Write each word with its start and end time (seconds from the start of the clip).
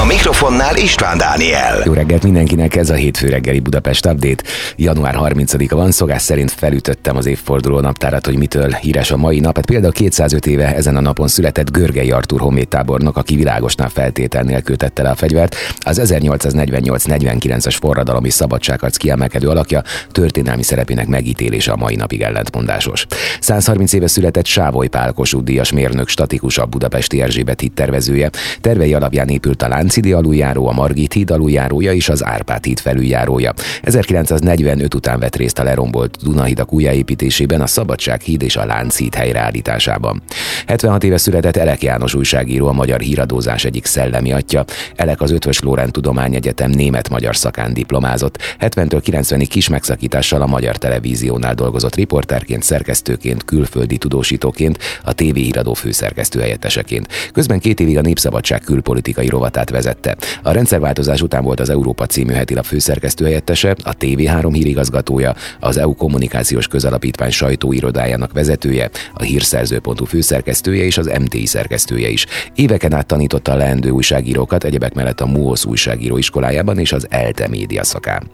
A 0.00 0.04
mikrofonnál 0.04 0.76
István 0.76 1.18
Dániel. 1.18 1.82
Jó 1.84 1.92
reggelt 1.92 2.22
mindenkinek, 2.22 2.76
ez 2.76 2.90
a 2.90 2.94
hétfő 2.94 3.28
reggeli 3.28 3.60
Budapest 3.60 4.06
Update. 4.06 4.42
Január 4.76 5.14
30-a 5.18 5.76
van, 5.76 5.90
szokás 5.90 6.22
szerint 6.22 6.50
felütöttem 6.50 7.16
az 7.16 7.26
évforduló 7.26 7.80
naptárat, 7.80 8.26
hogy 8.26 8.36
mitől 8.36 8.70
híres 8.70 9.10
a 9.10 9.16
mai 9.16 9.40
nap. 9.40 9.56
Hát 9.56 9.66
például 9.66 9.92
205 9.92 10.46
éve 10.46 10.74
ezen 10.74 10.96
a 10.96 11.00
napon 11.00 11.28
született 11.28 11.70
Görgei 11.70 12.10
Artur 12.10 12.40
honvédtábornok, 12.40 13.16
aki 13.16 13.36
világosnál 13.36 13.88
feltétel 13.88 14.42
nélkül 14.42 14.76
tette 14.76 15.02
le 15.02 15.10
a 15.10 15.14
fegyvert. 15.14 15.56
Az 15.78 16.00
1848-49-es 16.04 17.76
forradalom 17.80 18.24
és 18.24 18.32
szabadságharc 18.32 18.96
kiemelkedő 18.96 19.48
alakja 19.48 19.82
történelmi 20.10 20.62
szerepének 20.62 21.06
megítélése 21.06 21.72
a 21.72 21.76
mai 21.76 21.94
napig 21.94 22.22
ellentmondásos. 22.22 23.06
130 23.40 23.92
éve 23.92 24.06
született 24.06 24.46
Sávoly 24.46 24.88
Pál 24.88 25.12
Kossuth 25.12 25.44
díjas 25.44 25.72
mérnök 25.72 26.08
statikusabb 26.08 26.70
budapesti 26.70 27.22
Erzsébet 27.22 27.60
híd 27.60 27.72
tervezője. 27.72 28.30
Tervei 28.60 28.94
alapján 28.94 29.28
épült 29.28 29.62
a 29.62 29.68
Lánchidi 29.82 30.12
aluljáró, 30.12 30.68
a 30.68 30.72
Margit 30.72 31.12
híd 31.12 31.30
aluljárója 31.30 31.92
és 31.92 32.08
az 32.08 32.24
Árpád 32.24 32.64
híd 32.64 32.78
felüljárója. 32.78 33.52
1945 33.82 34.94
után 34.94 35.18
vett 35.18 35.36
részt 35.36 35.58
a 35.58 35.62
lerombolt 35.62 36.18
Dunahidak 36.22 36.72
újjáépítésében, 36.72 37.60
a 37.60 37.66
Szabadság 37.66 38.20
híd 38.20 38.42
és 38.42 38.56
a 38.56 38.64
Lánchíd 38.64 39.14
helyreállításában. 39.14 40.22
76 40.66 41.04
éve 41.04 41.16
született 41.16 41.56
Elek 41.56 41.82
János 41.82 42.14
újságíró, 42.14 42.66
a 42.66 42.72
magyar 42.72 43.00
híradózás 43.00 43.64
egyik 43.64 43.84
szellemi 43.84 44.32
atya. 44.32 44.64
Elek 44.96 45.20
az 45.20 45.30
Ötvös 45.30 45.60
Lórend 45.60 45.92
Tudományegyetem 45.92 46.70
német-magyar 46.70 47.36
szakán 47.36 47.74
diplomázott. 47.74 48.38
70-től 48.60 49.02
90-ig 49.04 49.46
kis 49.48 49.68
megszakítással 49.68 50.42
a 50.42 50.46
Magyar 50.46 50.76
Televíziónál 50.76 51.54
dolgozott 51.54 51.94
riporterként, 51.94 52.62
szerkesztőként, 52.62 53.44
külföldi 53.44 53.98
tudósítóként, 53.98 54.78
a 55.04 55.12
TV 55.12 55.34
híradó 55.34 55.74
főszerkesztő 55.74 56.40
helyetteseként. 56.40 57.08
Közben 57.32 57.58
két 57.58 57.80
évig 57.80 57.98
a 57.98 58.00
Népszabadság 58.00 58.60
külpolitikai 58.60 59.28
rovatát 59.28 59.70
vezette. 59.70 60.16
A 60.42 60.52
rendszerváltozás 60.52 61.22
után 61.22 61.44
volt 61.44 61.60
az 61.60 61.70
Európa 61.70 62.06
című 62.06 62.32
hetilap 62.32 62.64
főszerkesztő 62.64 63.24
helyettese, 63.24 63.76
a 63.82 63.96
TV3 63.96 64.50
hírigazgatója, 64.52 65.34
az 65.60 65.76
EU 65.76 65.94
kommunikációs 65.94 66.66
közalapítvány 66.66 67.30
sajtóirodájának 67.30 68.32
vezetője, 68.32 68.90
a 69.14 69.22
hírszerző.hu 69.22 70.04
főszerkesztője 70.04 70.51
és 70.66 70.98
az 70.98 71.10
MTI 71.20 71.46
szerkesztője 71.46 72.08
is. 72.08 72.26
Éveken 72.54 72.94
át 72.94 73.06
tanította 73.06 73.52
a 73.52 73.56
leendő 73.56 73.90
újságírókat, 73.90 74.64
egyebek 74.64 74.94
mellett 74.94 75.20
a 75.20 75.26
MUOS 75.26 75.64
újságíró 75.64 76.16
iskolájában 76.16 76.78
és 76.78 76.92
az 76.92 77.06
ELTE 77.10 77.48
média 77.48 77.84
szakán. 77.84 78.30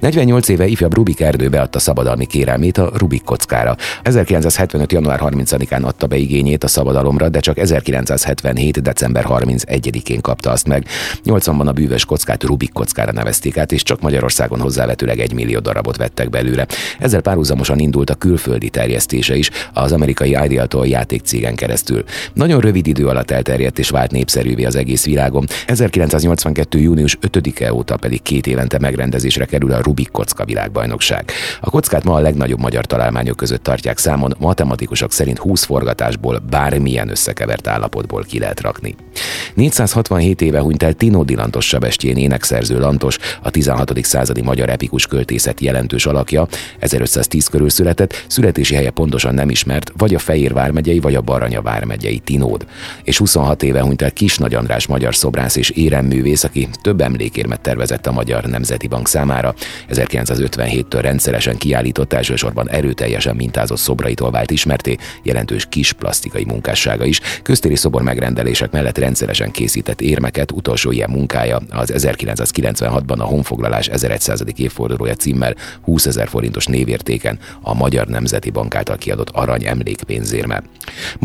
48 0.00 0.48
éve 0.48 0.66
ifjabb 0.66 0.94
Rubik 0.94 1.20
Erdő 1.20 1.48
beadta 1.48 1.78
szabadalmi 1.78 2.26
kérelmét 2.26 2.78
a 2.78 2.90
Rubik 2.94 3.22
kockára. 3.22 3.76
1975. 4.02 4.92
január 4.92 5.20
30-án 5.22 5.82
adta 5.82 6.06
be 6.06 6.16
igényét 6.16 6.64
a 6.64 6.68
szabadalomra, 6.68 7.28
de 7.28 7.40
csak 7.40 7.58
1977. 7.58 8.82
december 8.82 9.24
31-én 9.28 10.20
kapta 10.20 10.50
azt 10.50 10.68
meg. 10.68 10.86
80-ban 11.24 11.66
a 11.66 11.72
bűvös 11.72 12.04
kockát 12.04 12.44
Rubik 12.44 12.72
kockára 12.72 13.12
nevezték 13.12 13.56
át, 13.56 13.72
és 13.72 13.82
csak 13.82 14.00
Magyarországon 14.00 14.60
hozzávetőleg 14.60 15.18
egy 15.18 15.32
millió 15.32 15.58
darabot 15.58 15.96
vettek 15.96 16.30
belőle. 16.30 16.66
Ezzel 16.98 17.20
párhuzamosan 17.20 17.78
indult 17.78 18.10
a 18.10 18.14
külföldi 18.14 18.68
terjesztése 18.68 19.36
is 19.36 19.50
az 19.72 19.92
amerikai 19.92 20.36
Ideal-tól 20.44 20.86
játékcégen 20.86 21.54
keresztül. 21.56 22.04
Nagyon 22.34 22.60
rövid 22.60 22.86
idő 22.86 23.06
alatt 23.06 23.30
elterjedt 23.30 23.78
és 23.78 23.88
vált 23.88 24.10
népszerűvé 24.10 24.64
az 24.64 24.76
egész 24.76 25.04
világon. 25.04 25.46
1982. 25.66 26.78
június 26.78 27.18
5-e 27.20 27.72
óta 27.72 27.96
pedig 27.96 28.22
két 28.22 28.46
évente 28.46 28.78
megrendezésre 28.78 29.44
kerül 29.44 29.72
a 29.72 29.82
Rubik 29.82 30.10
kocka 30.10 30.44
világbajnokság. 30.44 31.30
A 31.60 31.70
kockát 31.70 32.04
ma 32.04 32.14
a 32.14 32.20
legnagyobb 32.20 32.60
magyar 32.60 32.84
találmányok 32.84 33.36
között 33.36 33.62
tartják 33.62 33.98
számon, 33.98 34.34
matematikusok 34.38 35.12
szerint 35.12 35.38
20 35.38 35.64
forgatásból 35.64 36.42
bármilyen 36.50 37.08
összekevert 37.08 37.66
állapotból 37.66 38.22
ki 38.22 38.38
lehet 38.38 38.60
rakni. 38.60 38.94
467 39.54 40.40
éve 40.40 40.60
hunyt 40.60 40.82
el 40.82 40.92
Tinódi 40.92 41.34
Lantos 41.34 41.66
Sebestyén 41.66 42.16
énekszerző 42.16 42.78
Lantos, 42.78 43.18
a 43.42 43.50
16. 43.50 44.04
századi 44.04 44.42
magyar 44.42 44.68
epikus 44.68 45.06
költészet 45.06 45.60
jelentős 45.60 46.06
alakja, 46.06 46.48
1510 46.78 47.46
körül 47.46 47.68
született, 47.68 48.24
születési 48.26 48.74
helye 48.74 48.90
pontosan 48.90 49.34
nem 49.34 49.50
ismert, 49.50 49.92
vagy 49.96 50.14
a 50.14 50.18
Fejér 50.18 50.52
vármegyei, 50.52 51.00
vagy 51.00 51.14
a 51.14 51.20
Baranya 51.46 51.62
vármegyei 51.62 52.18
Tinód. 52.18 52.66
És 53.02 53.18
26 53.18 53.62
éve 53.62 53.80
hunyt 53.80 54.02
el 54.02 54.12
Kis 54.12 54.38
Nagy 54.38 54.54
András 54.54 54.86
magyar 54.86 55.14
szobrász 55.14 55.56
és 55.56 55.70
éremművész, 55.70 56.44
aki 56.44 56.68
több 56.82 57.00
emlékérmet 57.00 57.60
tervezett 57.60 58.06
a 58.06 58.12
Magyar 58.12 58.44
Nemzeti 58.44 58.86
Bank 58.86 59.08
számára. 59.08 59.54
1957-től 59.88 60.98
rendszeresen 61.00 61.56
kiállított 61.56 62.12
elsősorban 62.12 62.70
erőteljesen 62.70 63.36
mintázott 63.36 63.78
szobraitól 63.78 64.30
vált 64.30 64.50
ismerté, 64.50 64.96
jelentős 65.22 65.66
kis 65.68 65.92
plastikai 65.92 66.44
munkássága 66.44 67.04
is. 67.04 67.20
Köztéri 67.42 67.76
szobor 67.76 68.02
megrendelések 68.02 68.70
mellett 68.70 68.98
rendszeresen 68.98 69.50
készített 69.50 70.00
érmeket, 70.00 70.52
utolsó 70.52 70.90
ilyen 70.90 71.10
munkája 71.10 71.60
az 71.70 71.92
1996-ban 71.94 73.18
a 73.18 73.24
honfoglalás 73.24 73.88
1100. 73.88 74.42
évfordulója 74.56 75.14
címmel 75.14 75.54
20 75.82 76.06
ezer 76.06 76.28
forintos 76.28 76.66
névértéken 76.66 77.38
a 77.60 77.74
Magyar 77.74 78.06
Nemzeti 78.06 78.50
Bank 78.50 78.74
által 78.74 78.96
kiadott 78.96 79.30
arany 79.30 79.66
emlékpénzérme. 79.66 80.62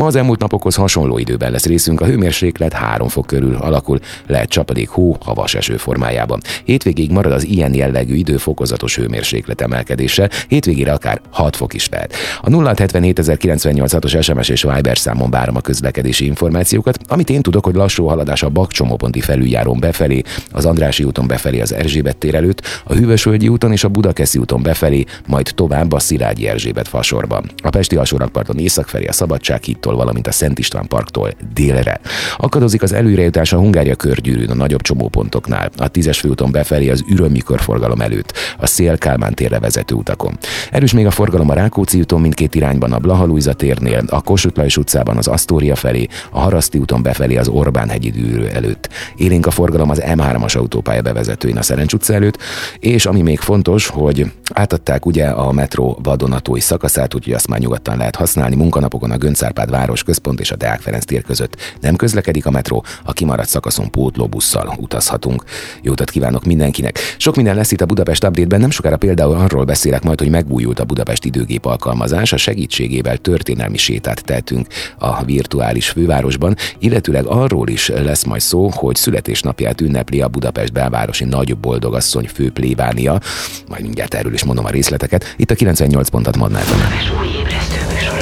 Ma 0.02 0.08
az 0.08 0.16
elmúlt 0.16 0.40
napokhoz 0.40 0.74
hasonló 0.74 1.18
időben 1.18 1.50
lesz 1.50 1.66
részünk, 1.66 2.00
a 2.00 2.04
hőmérséklet 2.04 2.72
3 2.72 3.08
fok 3.08 3.26
körül 3.26 3.56
alakul, 3.56 3.98
lehet 4.26 4.48
csapadék 4.48 4.88
hó, 4.88 5.16
havas 5.20 5.54
eső 5.54 5.76
formájában. 5.76 6.40
Hétvégig 6.64 7.10
marad 7.10 7.32
az 7.32 7.44
ilyen 7.44 7.74
jellegű 7.74 8.14
idő 8.14 8.36
fokozatos 8.36 8.96
hőmérséklet 8.96 9.60
emelkedése, 9.60 10.30
hétvégére 10.48 10.92
akár 10.92 11.20
6 11.30 11.56
fok 11.56 11.74
is 11.74 11.88
lehet. 11.88 12.14
A 12.40 12.48
0779096-os 12.48 14.22
SMS 14.22 14.48
és 14.48 14.62
Viber 14.62 14.98
számon 14.98 15.30
várom 15.30 15.56
a 15.56 15.60
közlekedési 15.60 16.24
információkat, 16.24 16.98
amit 17.08 17.30
én 17.30 17.42
tudok, 17.42 17.64
hogy 17.64 17.74
lassú 17.74 18.06
haladás 18.06 18.42
a 18.42 18.48
Bakcsomóponti 18.48 19.20
felüljáron 19.20 19.80
befelé, 19.80 20.22
az 20.50 20.66
Andrási 20.66 21.04
úton 21.04 21.26
befelé 21.26 21.60
az 21.60 21.72
Erzsébet 21.72 22.16
tér 22.16 22.34
előtt, 22.34 22.62
a 22.84 22.94
Hűvösvölgyi 22.94 23.48
úton 23.48 23.72
és 23.72 23.84
a 23.84 23.88
Budakeszi 23.88 24.38
úton 24.38 24.62
befelé, 24.62 25.04
majd 25.26 25.50
tovább 25.54 25.92
a 25.92 25.98
Szilágyi 25.98 26.48
Erzsébet 26.48 26.88
fasorban. 26.88 27.50
A 27.62 27.70
Pesti 27.70 27.96
alsórakparton 27.96 28.58
észak 28.58 28.88
felé 28.88 29.06
a 29.06 29.12
Szabadság 29.12 29.60
hittól, 29.92 29.96
valamint 29.96 30.26
a 30.26 30.32
Szent 30.32 30.58
István 30.58 30.86
parktól 30.86 31.30
délre. 31.54 32.00
Akadozik 32.36 32.82
az 32.82 32.92
előrejutás 32.92 33.52
a 33.52 33.58
Hungária 33.58 33.94
körgyűrűn 33.94 34.50
a 34.50 34.54
nagyobb 34.54 34.82
csomópontoknál, 34.82 35.70
a 35.76 35.88
tízes 35.88 36.20
főúton 36.20 36.50
befelé 36.50 36.90
az 36.90 37.04
ürömmikor 37.08 37.60
forgalom 37.60 38.00
előtt, 38.00 38.32
a 38.58 38.66
Szél 38.66 38.98
Kálmán 38.98 39.34
térre 39.34 39.58
vezető 39.58 39.94
utakon. 39.94 40.38
Erős 40.70 40.92
még 40.92 41.06
a 41.06 41.10
forgalom 41.10 41.50
a 41.50 41.54
Rákóczi 41.54 41.98
úton 41.98 42.20
mindkét 42.20 42.54
irányban 42.54 42.92
a 42.92 42.98
Blaha 42.98 43.26
térnél, 43.52 44.02
a 44.08 44.22
Kossuth 44.22 44.56
Lajos 44.56 44.76
utcában 44.76 45.16
az 45.16 45.26
Asztória 45.26 45.76
felé, 45.76 46.06
a 46.30 46.40
Haraszti 46.40 46.78
úton 46.78 47.02
befelé 47.02 47.36
az 47.36 47.48
Orbán 47.48 47.88
hegyi 47.88 48.10
dűrő 48.10 48.48
előtt. 48.48 48.88
Élénk 49.16 49.46
a 49.46 49.50
forgalom 49.50 49.90
az 49.90 50.02
M3-as 50.04 50.56
autópálya 50.56 51.02
bevezetőin 51.02 51.56
a 51.56 51.62
Szerencs 51.62 51.92
utca 51.92 52.14
előtt, 52.14 52.38
és 52.78 53.06
ami 53.06 53.22
még 53.22 53.38
fontos, 53.38 53.86
hogy 53.86 54.32
átadták 54.52 55.06
ugye 55.06 55.26
a 55.26 55.52
metró 55.52 55.98
vadonatói 56.02 56.60
szakaszát, 56.60 57.14
úgyhogy 57.14 57.32
azt 57.32 57.48
már 57.48 57.58
nyugodtan 57.58 57.96
lehet 57.96 58.16
használni. 58.16 58.56
Munkanapokon 58.56 59.10
a 59.10 59.16
Göncárpád 59.16 59.70
város 59.82 60.02
központ 60.02 60.40
és 60.40 60.50
a 60.50 60.56
Deák 60.56 60.80
Ferenc 60.80 61.04
tér 61.04 61.22
között 61.22 61.56
nem 61.80 61.96
közlekedik 61.96 62.46
a 62.46 62.50
metró, 62.50 62.84
a 63.04 63.12
kimaradt 63.12 63.48
szakaszon 63.48 63.90
pótlóbusszal 63.90 64.74
utazhatunk. 64.78 65.44
Jó 65.82 65.92
utat 65.92 66.10
kívánok 66.10 66.44
mindenkinek! 66.44 66.98
Sok 67.16 67.36
minden 67.36 67.54
lesz 67.54 67.72
itt 67.72 67.80
a 67.80 67.86
Budapest 67.86 68.24
Update-ben, 68.24 68.60
nem 68.60 68.70
sokára 68.70 68.96
például 68.96 69.34
arról 69.34 69.64
beszélek 69.64 70.02
majd, 70.02 70.18
hogy 70.18 70.30
megújult 70.30 70.80
a 70.80 70.84
Budapest 70.84 71.24
időgép 71.24 71.64
alkalmazás, 71.64 72.32
a 72.32 72.36
segítségével 72.36 73.16
történelmi 73.16 73.76
sétát 73.76 74.24
tehetünk 74.24 74.66
a 74.98 75.24
virtuális 75.24 75.88
fővárosban, 75.88 76.56
illetőleg 76.78 77.26
arról 77.26 77.68
is 77.68 77.88
lesz 77.88 78.24
majd 78.24 78.40
szó, 78.40 78.70
hogy 78.74 78.96
születésnapját 78.96 79.80
ünnepli 79.80 80.20
a 80.20 80.28
Budapest 80.28 80.72
belvárosi 80.72 81.24
nagy 81.24 81.56
boldogasszony 81.56 82.28
fő 82.34 82.50
plébánia, 82.50 83.20
majd 83.68 83.82
mindjárt 83.82 84.14
erről 84.14 84.34
is 84.34 84.44
mondom 84.44 84.64
a 84.64 84.70
részleteket, 84.70 85.34
itt 85.36 85.50
a 85.50 85.54
98 85.54 86.08
pontat 86.08 86.36
Madnában. 86.36 86.78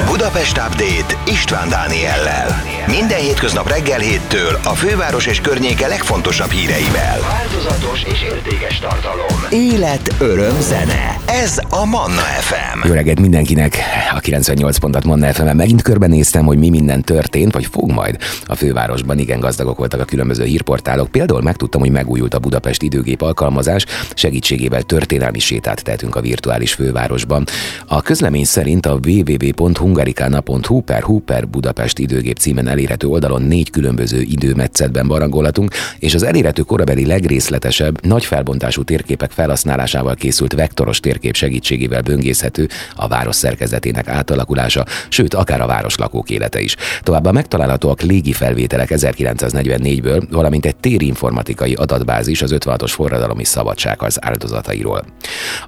Budapest 0.05 0.57
Update 0.57 1.31
István 1.31 1.69
Dániellel. 1.69 2.61
Minden 2.87 3.17
hétköznap 3.17 3.69
reggel 3.69 3.99
héttől 3.99 4.59
a 4.63 4.69
főváros 4.69 5.25
és 5.25 5.41
környéke 5.41 5.87
legfontosabb 5.87 6.49
híreivel. 6.49 7.19
Változatos 7.19 8.03
és 8.03 8.21
értékes 8.21 8.79
tartalom. 8.79 9.45
Élet, 9.49 10.13
öröm, 10.19 10.61
zene. 10.61 11.17
Ez 11.25 11.59
a 11.69 11.85
Manna 11.85 12.21
FM. 12.21 12.87
Jó 12.87 12.93
reggelt 12.93 13.19
mindenkinek! 13.19 13.77
A 14.15 14.19
98 14.19 14.77
pontat 14.77 15.03
Manna 15.03 15.33
fm 15.33 15.55
megint 15.55 15.81
körbenéztem, 15.81 16.45
hogy 16.45 16.57
mi 16.57 16.69
minden 16.69 17.01
történt, 17.01 17.53
vagy 17.53 17.67
fog 17.71 17.91
majd 17.91 18.17
a 18.45 18.55
fővárosban. 18.55 19.19
Igen, 19.19 19.39
gazdagok 19.39 19.77
voltak 19.77 19.99
a 19.99 20.05
különböző 20.05 20.43
hírportálok. 20.43 21.07
Például 21.09 21.41
megtudtam, 21.41 21.81
hogy 21.81 21.91
megújult 21.91 22.33
a 22.33 22.39
Budapest 22.39 22.81
időgép 22.81 23.21
alkalmazás, 23.21 23.85
segítségével 24.13 24.81
történelmi 24.81 25.39
sétát 25.39 25.83
tehetünk 25.83 26.15
a 26.15 26.21
virtuális 26.21 26.73
fővárosban. 26.73 27.45
A 27.87 28.01
közlemény 28.01 28.45
szerint 28.45 28.85
a 28.85 28.99
www 29.05 29.53
americana.hu 29.91 30.81
per 30.81 31.03
hu 31.03 31.19
per 31.19 31.47
Budapest 31.47 31.99
időgép 31.99 32.37
címen 32.37 32.67
elérhető 32.67 33.07
oldalon 33.07 33.41
négy 33.41 33.69
különböző 33.69 34.21
időmetszetben 34.21 35.07
barangolhatunk, 35.07 35.73
és 35.99 36.13
az 36.13 36.23
elérhető 36.23 36.61
korabeli 36.61 37.05
legrészletesebb, 37.05 38.05
nagy 38.05 38.25
felbontású 38.25 38.83
térképek 38.83 39.31
felhasználásával 39.31 40.15
készült 40.15 40.53
vektoros 40.53 40.99
térkép 40.99 41.35
segítségével 41.35 42.01
böngészhető 42.01 42.67
a 42.95 43.07
város 43.07 43.35
szerkezetének 43.35 44.07
átalakulása, 44.07 44.85
sőt, 45.09 45.33
akár 45.33 45.61
a 45.61 45.65
város 45.65 45.95
lakók 45.95 46.29
élete 46.29 46.59
is. 46.59 46.75
Továbbá 47.01 47.31
megtalálhatóak 47.31 48.01
légi 48.01 48.33
felvételek 48.33 48.89
1944-ből, 48.91 50.23
valamint 50.31 50.65
egy 50.65 50.75
térinformatikai 50.75 51.73
adatbázis 51.73 52.41
az 52.41 52.55
56-os 52.59 52.91
forradalomi 52.91 53.43
szabadságharc 53.43 54.15
áldozatairól. 54.19 55.05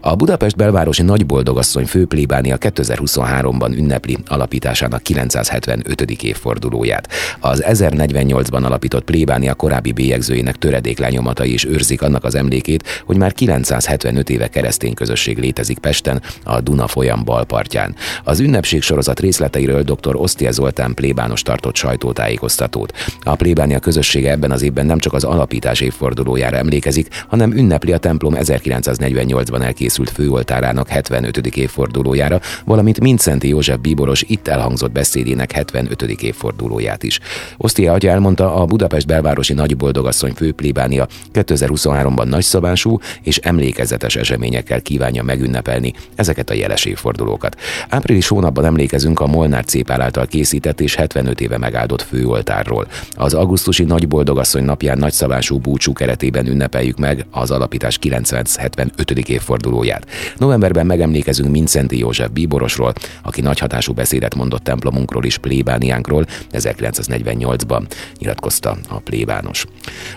A 0.01 0.15
Budapest 0.15 0.55
belvárosi 0.55 1.01
nagyboldogasszony 1.01 1.85
főplébánia 1.85 2.57
2023-ban 2.59 3.77
ünnepli 3.77 4.12
alapításának 4.27 5.01
975. 5.01 6.01
évfordulóját. 6.01 7.07
Az 7.39 7.63
1048-ban 7.67 8.63
alapított 8.63 9.03
plébánia 9.03 9.53
korábbi 9.53 9.91
bélyegzőjének 9.91 10.55
töredéklányomatai 10.55 11.53
is 11.53 11.65
őrzik 11.65 12.01
annak 12.01 12.23
az 12.23 12.35
emlékét, 12.35 13.03
hogy 13.05 13.17
már 13.17 13.33
975 13.33 14.29
éve 14.29 14.47
keresztény 14.47 14.93
közösség 14.93 15.37
létezik 15.37 15.79
Pesten, 15.79 16.21
a 16.43 16.61
Duna 16.61 16.87
folyam 16.87 17.23
balpartján. 17.23 17.95
Az 18.23 18.39
ünnepség 18.39 18.81
sorozat 18.81 19.19
részleteiről 19.19 19.83
dr. 19.83 20.15
Osztia 20.15 20.51
Zoltán 20.51 20.93
plébános 20.93 21.41
tartott 21.41 21.75
sajtótájékoztatót. 21.75 22.93
A 23.21 23.35
plébánia 23.35 23.79
közössége 23.79 24.31
ebben 24.31 24.51
az 24.51 24.61
évben 24.61 24.85
nem 24.85 24.99
csak 24.99 25.13
az 25.13 25.23
alapítás 25.23 25.81
évfordulójára 25.81 26.57
emlékezik, 26.57 27.07
hanem 27.27 27.51
ünnepli 27.51 27.91
a 27.91 27.97
templom 27.97 28.33
1948-ban 28.37 29.61
elkészült 29.63 30.09
főoltárának 30.09 30.87
75. 30.87 31.37
évfordulójára, 31.47 32.41
valamint 32.65 32.99
Mincenti 32.99 33.47
József 33.47 33.77
bíboros 34.03 34.23
itt 34.27 34.47
elhangzott 34.47 34.91
beszédének 34.91 35.51
75. 35.51 36.01
évfordulóját 36.01 37.03
is. 37.03 37.19
Osztia 37.57 37.93
atya 37.93 38.09
elmondta, 38.09 38.55
a 38.55 38.65
Budapest 38.65 39.07
belvárosi 39.07 39.53
nagyboldogasszony 39.53 40.33
főplébánia 40.33 41.07
2023-ban 41.33 42.25
nagyszabású 42.25 42.99
és 43.21 43.37
emlékezetes 43.37 44.15
eseményekkel 44.15 44.81
kívánja 44.81 45.23
megünnepelni 45.23 45.93
ezeket 46.15 46.49
a 46.49 46.53
jeles 46.53 46.85
évfordulókat. 46.85 47.59
Április 47.89 48.27
hónapban 48.27 48.65
emlékezünk 48.65 49.19
a 49.19 49.27
Molnár 49.27 49.65
Cépál 49.65 50.01
által 50.01 50.25
készített 50.25 50.81
és 50.81 50.95
75 50.95 51.41
éve 51.41 51.57
megáldott 51.57 52.01
főoltárról. 52.01 52.87
Az 53.11 53.33
augusztusi 53.33 53.83
nagyboldogasszony 53.83 54.63
napján 54.63 54.97
nagyszabású 54.97 55.57
búcsú 55.57 55.93
keretében 55.93 56.47
ünnepeljük 56.47 56.97
meg 56.97 57.25
az 57.31 57.51
alapítás 57.51 57.97
975. 57.97 59.11
évfordulóját. 59.11 60.07
Novemberben 60.37 60.85
megemlékezünk 60.85 61.51
Mincenti 61.51 61.97
József 61.97 62.29
bíborosról, 62.29 62.93
aki 63.21 63.41
nagy 63.41 63.59
hatású 63.59 63.92
beszédet 63.93 64.35
mondott 64.35 64.63
templomunkról 64.63 65.25
és 65.25 65.37
plébániánkról 65.37 66.25
1948-ban, 66.51 67.83
nyilatkozta 68.19 68.77
a 68.89 68.99
plébános. 68.99 69.65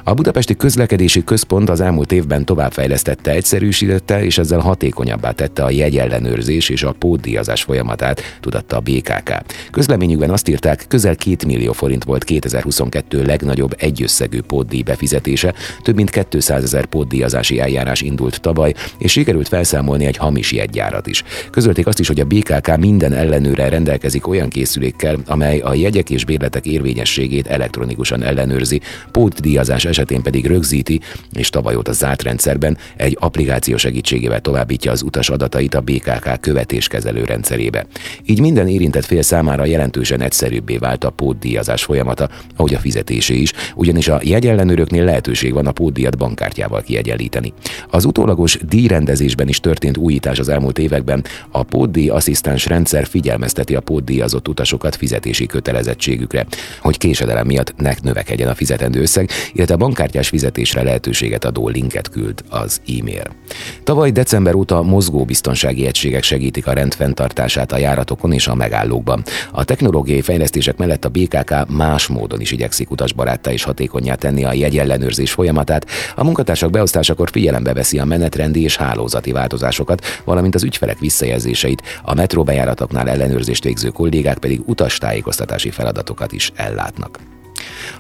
A 0.04 0.14
Budapesti 0.14 0.56
Közlekedési 0.56 1.24
Központ 1.24 1.70
az 1.70 1.80
elmúlt 1.80 2.12
évben 2.12 2.44
továbbfejlesztette, 2.44 3.30
egyszerűsítette 3.30 4.24
és 4.24 4.38
ezzel 4.38 4.60
hatékonyabbá 4.60 5.30
tette 5.30 5.64
a 5.64 5.70
jegyellenőrzés 5.70 6.68
és 6.68 6.82
a 6.82 6.92
pótdíjazás 6.92 7.62
folyamatát, 7.62 8.22
tudatta 8.40 8.76
a 8.76 8.80
BKK. 8.80 9.42
Közleményükben 9.70 10.30
azt 10.30 10.48
írták, 10.48 10.84
közel 10.88 11.16
2 11.16 11.46
millió 11.46 11.72
forint 11.72 12.04
volt 12.04 12.24
2022 12.24 13.24
legnagyobb 13.24 13.74
egyösszegű 13.78 14.40
pótdíj 14.40 14.82
befizetése, 14.82 15.54
több 15.82 15.94
mint 15.94 16.24
200 16.28 16.62
ezer 16.62 16.86
pótdíjazási 16.86 17.60
eljárás 17.60 18.00
indult 18.00 18.40
tavaly, 18.40 18.74
és 18.98 19.12
sikerült 19.12 19.48
felszámolni 19.48 20.06
egy 20.06 20.16
hamis 20.16 20.52
jegyárat 20.52 21.06
is. 21.06 21.24
Közölték 21.50 21.86
azt 21.86 21.98
is, 21.98 22.06
hogy 22.06 22.20
a 22.20 22.24
BKK 22.24 22.76
minden 22.76 23.12
ellenőre 23.12 23.65
rendelkezik 23.68 24.26
olyan 24.26 24.48
készülékkel, 24.48 25.16
amely 25.26 25.58
a 25.58 25.74
jegyek 25.74 26.10
és 26.10 26.24
bérletek 26.24 26.66
érvényességét 26.66 27.46
elektronikusan 27.46 28.22
ellenőrzi, 28.22 28.80
pótdíjazás 29.10 29.84
esetén 29.84 30.22
pedig 30.22 30.46
rögzíti, 30.46 31.00
és 31.32 31.50
tavaly 31.50 31.74
óta 31.74 31.92
zárt 31.92 32.22
rendszerben 32.22 32.78
egy 32.96 33.16
applikáció 33.20 33.76
segítségével 33.76 34.40
továbbítja 34.40 34.92
az 34.92 35.02
utas 35.02 35.30
adatait 35.30 35.74
a 35.74 35.80
BKK 35.80 36.40
követéskezelő 36.40 37.24
rendszerébe. 37.24 37.86
Így 38.26 38.40
minden 38.40 38.68
érintett 38.68 39.04
fél 39.04 39.22
számára 39.22 39.64
jelentősen 39.64 40.20
egyszerűbbé 40.20 40.76
vált 40.76 41.04
a 41.04 41.10
pótdíjazás 41.10 41.84
folyamata, 41.84 42.28
ahogy 42.56 42.74
a 42.74 42.78
fizetésé 42.78 43.34
is, 43.34 43.52
ugyanis 43.74 44.08
a 44.08 44.20
jegyellenőröknél 44.22 45.04
lehetőség 45.04 45.52
van 45.52 45.66
a 45.66 45.72
pótdíjat 45.72 46.18
bankkártyával 46.18 46.82
kiegyenlíteni. 46.82 47.52
Az 47.90 48.04
utólagos 48.04 48.58
díjrendezésben 48.68 49.48
is 49.48 49.60
történt 49.60 49.96
újítás 49.96 50.38
az 50.38 50.48
elmúlt 50.48 50.78
években. 50.78 51.24
A 51.50 51.62
pótdíj 51.62 52.08
asszisztens 52.08 52.66
rendszer 52.66 53.06
figyelmezteti 53.56 53.74
a 53.74 53.80
pótdíjazott 53.80 54.48
utasokat 54.48 54.96
fizetési 54.96 55.46
kötelezettségükre, 55.46 56.46
hogy 56.80 56.98
késedelem 56.98 57.46
miatt 57.46 57.74
ne 57.76 57.94
növekedjen 58.02 58.48
a 58.48 58.54
fizetendő 58.54 59.00
összeg, 59.00 59.30
illetve 59.52 59.74
a 59.74 59.78
bankkártyás 59.78 60.28
fizetésre 60.28 60.82
lehetőséget 60.82 61.44
adó 61.44 61.68
linket 61.68 62.08
küld 62.08 62.44
az 62.48 62.80
e-mail. 62.98 63.24
Tavaly 63.84 64.10
december 64.10 64.54
óta 64.54 64.82
mozgóbiztonsági 64.82 65.86
egységek 65.86 66.22
segítik 66.22 66.66
a 66.66 66.72
rendfenntartását 66.72 67.72
a 67.72 67.78
járatokon 67.78 68.32
és 68.32 68.46
a 68.46 68.54
megállókban. 68.54 69.22
A 69.52 69.64
technológiai 69.64 70.20
fejlesztések 70.20 70.76
mellett 70.76 71.04
a 71.04 71.08
BKK 71.08 71.54
más 71.68 72.06
módon 72.06 72.40
is 72.40 72.50
igyekszik 72.50 72.90
utasbaráttá 72.90 73.52
és 73.52 73.62
hatékonyá 73.62 74.14
tenni 74.14 74.44
a 74.44 74.52
jegyellenőrzés 74.52 75.32
folyamatát. 75.32 75.86
A 76.16 76.24
munkatársak 76.24 76.70
beosztásakor 76.70 77.30
figyelembe 77.30 77.72
veszi 77.72 77.98
a 77.98 78.04
menetrendi 78.04 78.62
és 78.62 78.76
hálózati 78.76 79.32
változásokat, 79.32 80.04
valamint 80.24 80.54
az 80.54 80.62
ügyfelek 80.62 80.98
visszajelzéseit, 80.98 81.82
a 82.02 82.14
metróbejáratoknál 82.14 83.08
ellenőrzést 83.46 83.64
végző 83.64 83.90
kollégák 83.90 84.38
pedig 84.38 84.60
utastájékoztatási 84.64 85.70
feladatokat 85.70 86.32
is 86.32 86.52
ellátnak. 86.54 87.35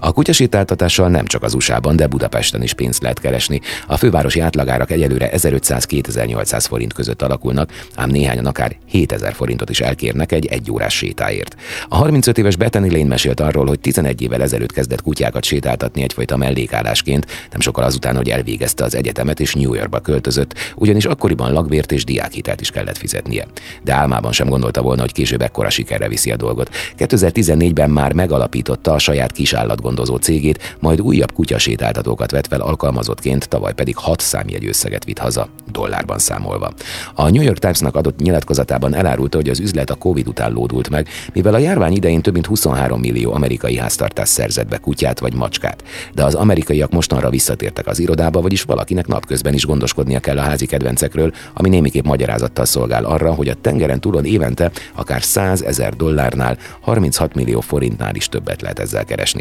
A 0.00 0.12
kutyasétáltatással 0.12 1.08
nem 1.08 1.26
csak 1.26 1.42
az 1.42 1.54
USA-ban, 1.54 1.96
de 1.96 2.06
Budapesten 2.06 2.62
is 2.62 2.72
pénzt 2.72 3.02
lehet 3.02 3.20
keresni. 3.20 3.60
A 3.86 3.96
fővárosi 3.96 4.40
átlagárak 4.40 4.90
egyelőre 4.90 5.30
1500-2800 5.32 6.64
forint 6.68 6.92
között 6.92 7.22
alakulnak, 7.22 7.70
ám 7.94 8.10
néhányan 8.10 8.46
akár 8.46 8.76
7000 8.86 9.34
forintot 9.34 9.70
is 9.70 9.80
elkérnek 9.80 10.32
egy 10.32 10.46
egyórás 10.46 10.94
sétáért. 10.94 11.56
A 11.88 11.96
35 11.96 12.38
éves 12.38 12.56
Bethany 12.56 12.90
Lane 12.90 13.04
mesélt 13.04 13.40
arról, 13.40 13.66
hogy 13.66 13.80
11 13.80 14.22
évvel 14.22 14.42
ezelőtt 14.42 14.72
kezdett 14.72 15.02
kutyákat 15.02 15.44
sétáltatni 15.44 16.02
egyfajta 16.02 16.36
mellékállásként, 16.36 17.26
nem 17.50 17.60
sokkal 17.60 17.84
azután, 17.84 18.16
hogy 18.16 18.30
elvégezte 18.30 18.84
az 18.84 18.94
egyetemet 18.94 19.40
és 19.40 19.54
New 19.54 19.74
Yorkba 19.74 20.00
költözött, 20.00 20.54
ugyanis 20.74 21.04
akkoriban 21.04 21.52
lakbért 21.52 21.92
és 21.92 22.04
diákhitelt 22.04 22.60
is 22.60 22.70
kellett 22.70 22.98
fizetnie. 22.98 23.46
De 23.82 23.92
álmában 23.92 24.32
sem 24.32 24.48
gondolta 24.48 24.82
volna, 24.82 25.00
hogy 25.00 25.12
később 25.12 25.42
ekkora 25.42 25.70
sikerre 25.70 26.08
viszi 26.08 26.30
a 26.30 26.36
dolgot. 26.36 26.70
2014-ben 26.98 27.90
már 27.90 28.12
megalapította 28.12 28.92
a 28.92 28.98
saját 28.98 29.32
kis 29.32 29.45
állatgondozó 29.52 30.16
cégét, 30.16 30.76
majd 30.80 31.00
újabb 31.00 31.32
kutyasétáltatókat 31.32 32.30
vett 32.30 32.46
fel 32.46 32.60
alkalmazottként, 32.60 33.48
tavaly 33.48 33.74
pedig 33.74 33.96
6 33.96 34.20
számjegy 34.20 34.66
összeget 34.66 35.04
vitt 35.04 35.18
haza, 35.18 35.48
dollárban 35.72 36.18
számolva. 36.18 36.72
A 37.14 37.30
New 37.30 37.42
York 37.42 37.58
Timesnak 37.58 37.96
adott 37.96 38.18
nyilatkozatában 38.18 38.94
elárulta, 38.94 39.36
hogy 39.36 39.48
az 39.48 39.60
üzlet 39.60 39.90
a 39.90 39.94
Covid 39.94 40.28
után 40.28 40.52
lódult 40.52 40.90
meg, 40.90 41.08
mivel 41.32 41.54
a 41.54 41.58
járvány 41.58 41.92
idején 41.92 42.22
több 42.22 42.32
mint 42.32 42.46
23 42.46 43.00
millió 43.00 43.32
amerikai 43.32 43.76
háztartás 43.76 44.28
szerzett 44.28 44.68
be 44.68 44.78
kutyát 44.78 45.18
vagy 45.18 45.34
macskát. 45.34 45.84
De 46.14 46.24
az 46.24 46.34
amerikaiak 46.34 46.90
mostanra 46.90 47.30
visszatértek 47.30 47.86
az 47.86 47.98
irodába, 47.98 48.40
vagyis 48.40 48.62
valakinek 48.62 49.06
napközben 49.06 49.54
is 49.54 49.66
gondoskodnia 49.66 50.20
kell 50.20 50.38
a 50.38 50.42
házi 50.42 50.66
kedvencekről, 50.66 51.32
ami 51.54 51.68
némiképp 51.68 52.04
magyarázattal 52.04 52.64
szolgál 52.64 53.04
arra, 53.04 53.32
hogy 53.32 53.48
a 53.48 53.54
tengeren 53.60 54.00
túlon 54.00 54.24
évente 54.24 54.70
akár 54.94 55.22
100 55.22 55.62
ezer 55.62 55.94
dollárnál, 55.96 56.58
36 56.80 57.34
millió 57.34 57.60
forintnál 57.60 58.14
is 58.14 58.28
többet 58.28 58.62
lehet 58.62 58.78
ezzel 58.78 59.04
keresni. 59.04 59.35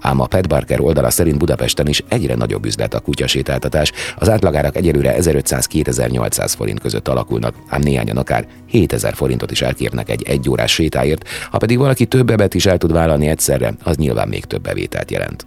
Ám 0.00 0.20
a 0.20 0.26
Pet 0.26 0.48
Barker 0.48 0.80
oldala 0.80 1.10
szerint 1.10 1.38
Budapesten 1.38 1.86
is 1.86 2.02
egyre 2.08 2.34
nagyobb 2.34 2.64
üzlet 2.64 2.94
a 2.94 3.00
kutyasétáltatás. 3.00 3.92
Az 4.16 4.28
átlagárak 4.28 4.76
egyelőre 4.76 5.14
1500-2800 5.18 6.52
forint 6.56 6.80
között 6.80 7.08
alakulnak, 7.08 7.54
ám 7.68 7.80
néhányan 7.80 8.16
akár 8.16 8.46
7000 8.66 9.14
forintot 9.14 9.50
is 9.50 9.62
elkérnek 9.62 10.10
egy 10.10 10.22
egyórás 10.22 10.72
sétáért, 10.72 11.28
ha 11.50 11.58
pedig 11.58 11.78
valaki 11.78 12.06
többet 12.06 12.54
is 12.54 12.66
el 12.66 12.78
tud 12.78 12.92
vállalni 12.92 13.26
egyszerre, 13.26 13.74
az 13.82 13.96
nyilván 13.96 14.28
még 14.28 14.44
több 14.44 14.62
bevételt 14.62 15.10
jelent. 15.10 15.46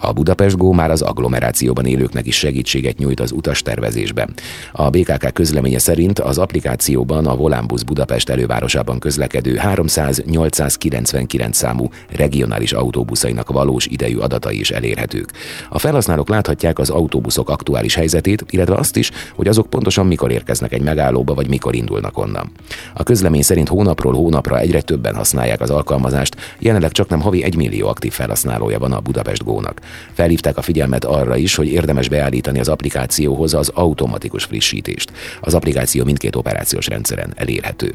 A 0.00 0.12
Budapest 0.12 0.56
Go 0.56 0.72
már 0.72 0.90
az 0.90 1.02
agglomerációban 1.02 1.84
élőknek 1.84 2.26
is 2.26 2.38
segítséget 2.38 2.98
nyújt 2.98 3.20
az 3.20 3.32
utas 3.32 3.62
tervezésben. 3.62 4.34
A 4.72 4.90
BKK 4.90 5.32
közleménye 5.32 5.78
szerint 5.78 6.18
az 6.18 6.38
applikációban 6.38 7.26
a 7.26 7.36
Volánbusz 7.36 7.82
Budapest 7.82 8.28
elővárosában 8.28 8.98
közlekedő 8.98 9.60
300-899 9.62 11.52
számú 11.52 11.88
regionális 12.16 12.72
autóbuszainak 12.72 13.50
valós 13.50 13.86
idejű 13.86 14.16
adatai 14.16 14.58
is 14.58 14.70
elérhetők. 14.70 15.30
A 15.70 15.78
felhasználók 15.78 16.28
láthatják 16.28 16.78
az 16.78 16.90
autóbuszok 16.90 17.50
aktuális 17.50 17.94
helyzetét, 17.94 18.44
illetve 18.50 18.74
azt 18.74 18.96
is, 18.96 19.10
hogy 19.34 19.48
azok 19.48 19.66
pontosan 19.66 20.06
mikor 20.06 20.30
érkeznek 20.30 20.72
egy 20.72 20.82
megállóba, 20.82 21.34
vagy 21.34 21.48
mikor 21.48 21.74
indulnak 21.74 22.18
onnan. 22.18 22.50
A 22.94 23.02
közlemény 23.02 23.42
szerint 23.42 23.68
hónapról 23.68 24.14
hónapra 24.14 24.58
egyre 24.58 24.80
többen 24.80 25.14
használják 25.14 25.60
az 25.60 25.70
alkalmazást, 25.70 26.36
jelenleg 26.58 26.92
csak 26.92 27.08
nem 27.08 27.20
havi 27.20 27.42
1 27.42 27.56
millió 27.56 27.88
aktív 27.88 28.12
felhasználója 28.12 28.78
van 28.78 28.92
a 28.92 29.00
Budapest 29.00 29.44
Go-nak. 29.44 29.80
Felhívták 30.12 30.56
a 30.56 30.62
figyelmet 30.62 31.04
arra 31.04 31.36
is, 31.36 31.54
hogy 31.54 31.68
érdemes 31.68 32.08
beállítani 32.08 32.60
az 32.60 32.68
applikációhoz 32.68 33.54
az 33.54 33.68
automatikus 33.74 34.44
frissítést. 34.44 35.12
Az 35.40 35.54
applikáció 35.54 36.04
mindkét 36.04 36.36
operációs 36.36 36.86
rendszeren 36.86 37.32
elérhető. 37.36 37.94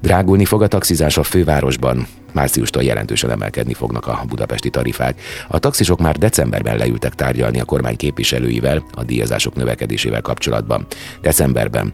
Drágulni 0.00 0.44
fog 0.44 0.62
a 0.62 0.66
taxizás 0.66 1.18
a 1.18 1.22
fővárosban. 1.22 2.06
Márciustól 2.32 2.82
jelentősen 2.82 3.30
emelkedni 3.30 3.74
fognak 3.74 4.06
a 4.06 4.24
budapesti 4.28 4.70
tarifák. 4.70 5.20
A 5.48 5.58
taxisok 5.58 6.00
már 6.00 6.16
decemberben 6.16 6.76
leültek 6.76 7.14
tárgyalni 7.14 7.60
a 7.60 7.64
kormány 7.64 7.96
képviselőivel 7.96 8.84
a 8.94 9.04
díjazások 9.04 9.54
növekedésével 9.54 10.20
kapcsolatban. 10.20 10.86
Decemberben 11.20 11.92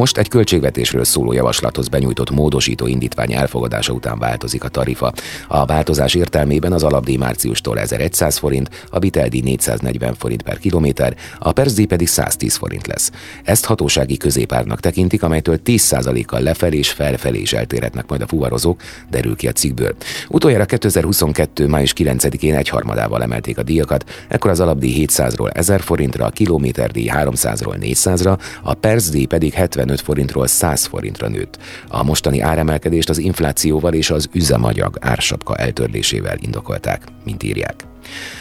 most 0.00 0.18
egy 0.18 0.28
költségvetésről 0.28 1.04
szóló 1.04 1.32
javaslathoz 1.32 1.88
benyújtott 1.88 2.30
módosító 2.30 2.86
indítvány 2.86 3.32
elfogadása 3.32 3.92
után 3.92 4.18
változik 4.18 4.64
a 4.64 4.68
tarifa. 4.68 5.12
A 5.48 5.64
változás 5.64 6.14
értelmében 6.14 6.72
az 6.72 6.82
alapdíj 6.82 7.16
márciustól 7.16 7.78
1100 7.78 8.36
forint, 8.36 8.86
a 8.90 8.98
viteldíj 8.98 9.40
440 9.40 10.14
forint 10.14 10.42
per 10.42 10.58
kilométer, 10.58 11.16
a 11.38 11.52
percdíj 11.52 11.84
pedig 11.84 12.08
110 12.08 12.56
forint 12.56 12.86
lesz. 12.86 13.10
Ezt 13.44 13.64
hatósági 13.64 14.16
középárnak 14.16 14.80
tekintik, 14.80 15.22
amelytől 15.22 15.58
10%-kal 15.64 16.40
lefelé 16.40 16.78
és 16.78 16.90
felfelé 16.90 17.38
is 17.38 17.52
eltérhetnek 17.52 18.08
majd 18.08 18.22
a 18.22 18.26
fuvarozók, 18.26 18.82
derül 19.10 19.36
ki 19.36 19.48
a 19.48 19.52
cikkből. 19.52 19.94
Utoljára 20.28 20.64
2022. 20.64 21.66
május 21.66 21.92
9-én 21.96 22.54
egyharmadával 22.54 23.22
emelték 23.22 23.58
a 23.58 23.62
díjakat, 23.62 24.04
ekkor 24.28 24.50
az 24.50 24.60
alapdíj 24.60 25.06
700-ról 25.06 25.56
1000 25.56 25.80
forintra, 25.80 26.24
a 26.24 26.30
kilométerdíj 26.30 27.10
300-ról 27.14 27.76
400-ra, 27.80 28.38
a 28.62 28.74
percdíj 28.74 29.24
pedig 29.24 29.52
70 29.52 29.88
75 29.90 30.00
forintról 30.00 30.46
100 30.46 30.84
forintra 30.84 31.28
nőtt. 31.28 31.58
A 31.88 32.02
mostani 32.02 32.40
áremelkedést 32.40 33.08
az 33.08 33.18
inflációval 33.18 33.94
és 33.94 34.10
az 34.10 34.28
üzemanyag 34.32 34.96
ársapka 35.00 35.56
eltörlésével 35.56 36.36
indokolták, 36.40 37.02
mint 37.24 37.42
írják. 37.42 37.74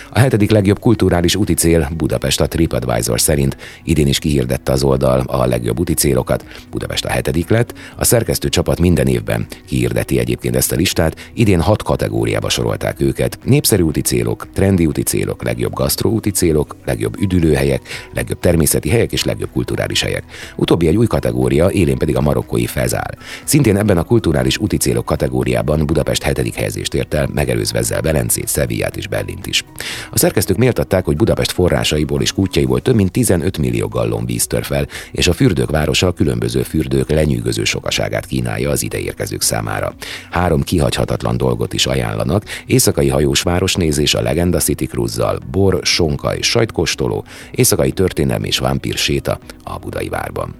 A 0.09 0.19
hetedik 0.19 0.51
legjobb 0.51 0.79
kulturális 0.79 1.35
úti 1.35 1.53
cél 1.53 1.89
Budapest 1.97 2.41
a 2.41 2.47
TripAdvisor 2.47 3.19
szerint. 3.19 3.57
Idén 3.83 4.07
is 4.07 4.19
kihirdette 4.19 4.71
az 4.71 4.83
oldal 4.83 5.19
a 5.19 5.45
legjobb 5.45 5.79
úti 5.79 5.93
célokat. 5.93 6.45
Budapest 6.71 7.05
a 7.05 7.09
hetedik 7.09 7.49
lett. 7.49 7.73
A 7.95 8.03
szerkesztő 8.03 8.49
csapat 8.49 8.79
minden 8.79 9.07
évben 9.07 9.47
kihirdeti 9.67 10.19
egyébként 10.19 10.55
ezt 10.55 10.71
a 10.71 10.75
listát. 10.75 11.31
Idén 11.33 11.61
hat 11.61 11.83
kategóriába 11.83 12.49
sorolták 12.49 13.01
őket. 13.01 13.39
Népszerű 13.43 13.81
úti 13.81 14.01
célok, 14.01 14.47
trendi 14.53 14.85
úti 14.85 15.01
célok, 15.01 15.43
legjobb 15.43 15.73
gasztró 15.73 16.11
úti 16.11 16.29
célok, 16.31 16.75
legjobb 16.85 17.21
üdülőhelyek, 17.21 17.81
legjobb 18.13 18.39
természeti 18.39 18.89
helyek 18.89 19.11
és 19.11 19.23
legjobb 19.23 19.49
kulturális 19.51 20.01
helyek. 20.01 20.23
Utóbbi 20.55 20.87
egy 20.87 20.95
új 20.95 21.07
kategória, 21.07 21.69
élén 21.69 21.97
pedig 21.97 22.15
a 22.15 22.21
marokkói 22.21 22.65
fezál. 22.65 23.17
Szintén 23.43 23.77
ebben 23.77 23.97
a 23.97 24.03
kulturális 24.03 24.57
úti 24.57 24.77
célok 24.77 25.05
kategóriában 25.05 25.85
Budapest 25.85 26.23
hetedik 26.23 26.55
helyezést 26.55 26.93
ért 26.93 27.13
el, 27.13 27.29
megelőzve 27.33 27.79
ezzel 27.79 28.01
Velencét, 28.01 28.47
Szevillát 28.47 28.97
és 28.97 29.07
Berlint 29.07 29.47
is. 29.47 29.58
A 30.11 30.17
szerkesztők 30.17 30.57
méltatták, 30.57 31.05
hogy 31.05 31.15
Budapest 31.15 31.51
forrásaiból 31.51 32.21
és 32.21 32.31
kútjaiból 32.31 32.81
több 32.81 32.95
mint 32.95 33.11
15 33.11 33.57
millió 33.57 33.87
gallon 33.87 34.25
víz 34.25 34.47
tör 34.47 34.63
fel, 34.63 34.87
és 35.11 35.27
a 35.27 35.33
fürdők 35.33 35.69
városa 35.69 36.07
a 36.07 36.13
különböző 36.13 36.63
fürdők 36.63 37.09
lenyűgöző 37.09 37.63
sokaságát 37.63 38.25
kínálja 38.25 38.69
az 38.69 38.83
ideérkezők 38.83 39.41
számára. 39.41 39.93
Három 40.29 40.61
kihagyhatatlan 40.61 41.37
dolgot 41.37 41.73
is 41.73 41.85
ajánlanak, 41.85 42.43
éjszakai 42.65 43.09
hajós 43.09 43.41
városnézés 43.41 44.13
a 44.13 44.21
Legenda 44.21 44.59
City 44.59 44.85
Cruise-zal, 44.85 45.39
bor, 45.51 45.79
sonka 45.83 46.35
és 46.35 46.47
sajtkóstoló, 46.47 47.25
éjszakai 47.51 47.91
történelmi 47.91 48.47
és 48.47 48.57
vámpír 48.57 48.97
séta 48.97 49.39
a 49.63 49.77
Budai 49.77 50.09
várban. 50.09 50.55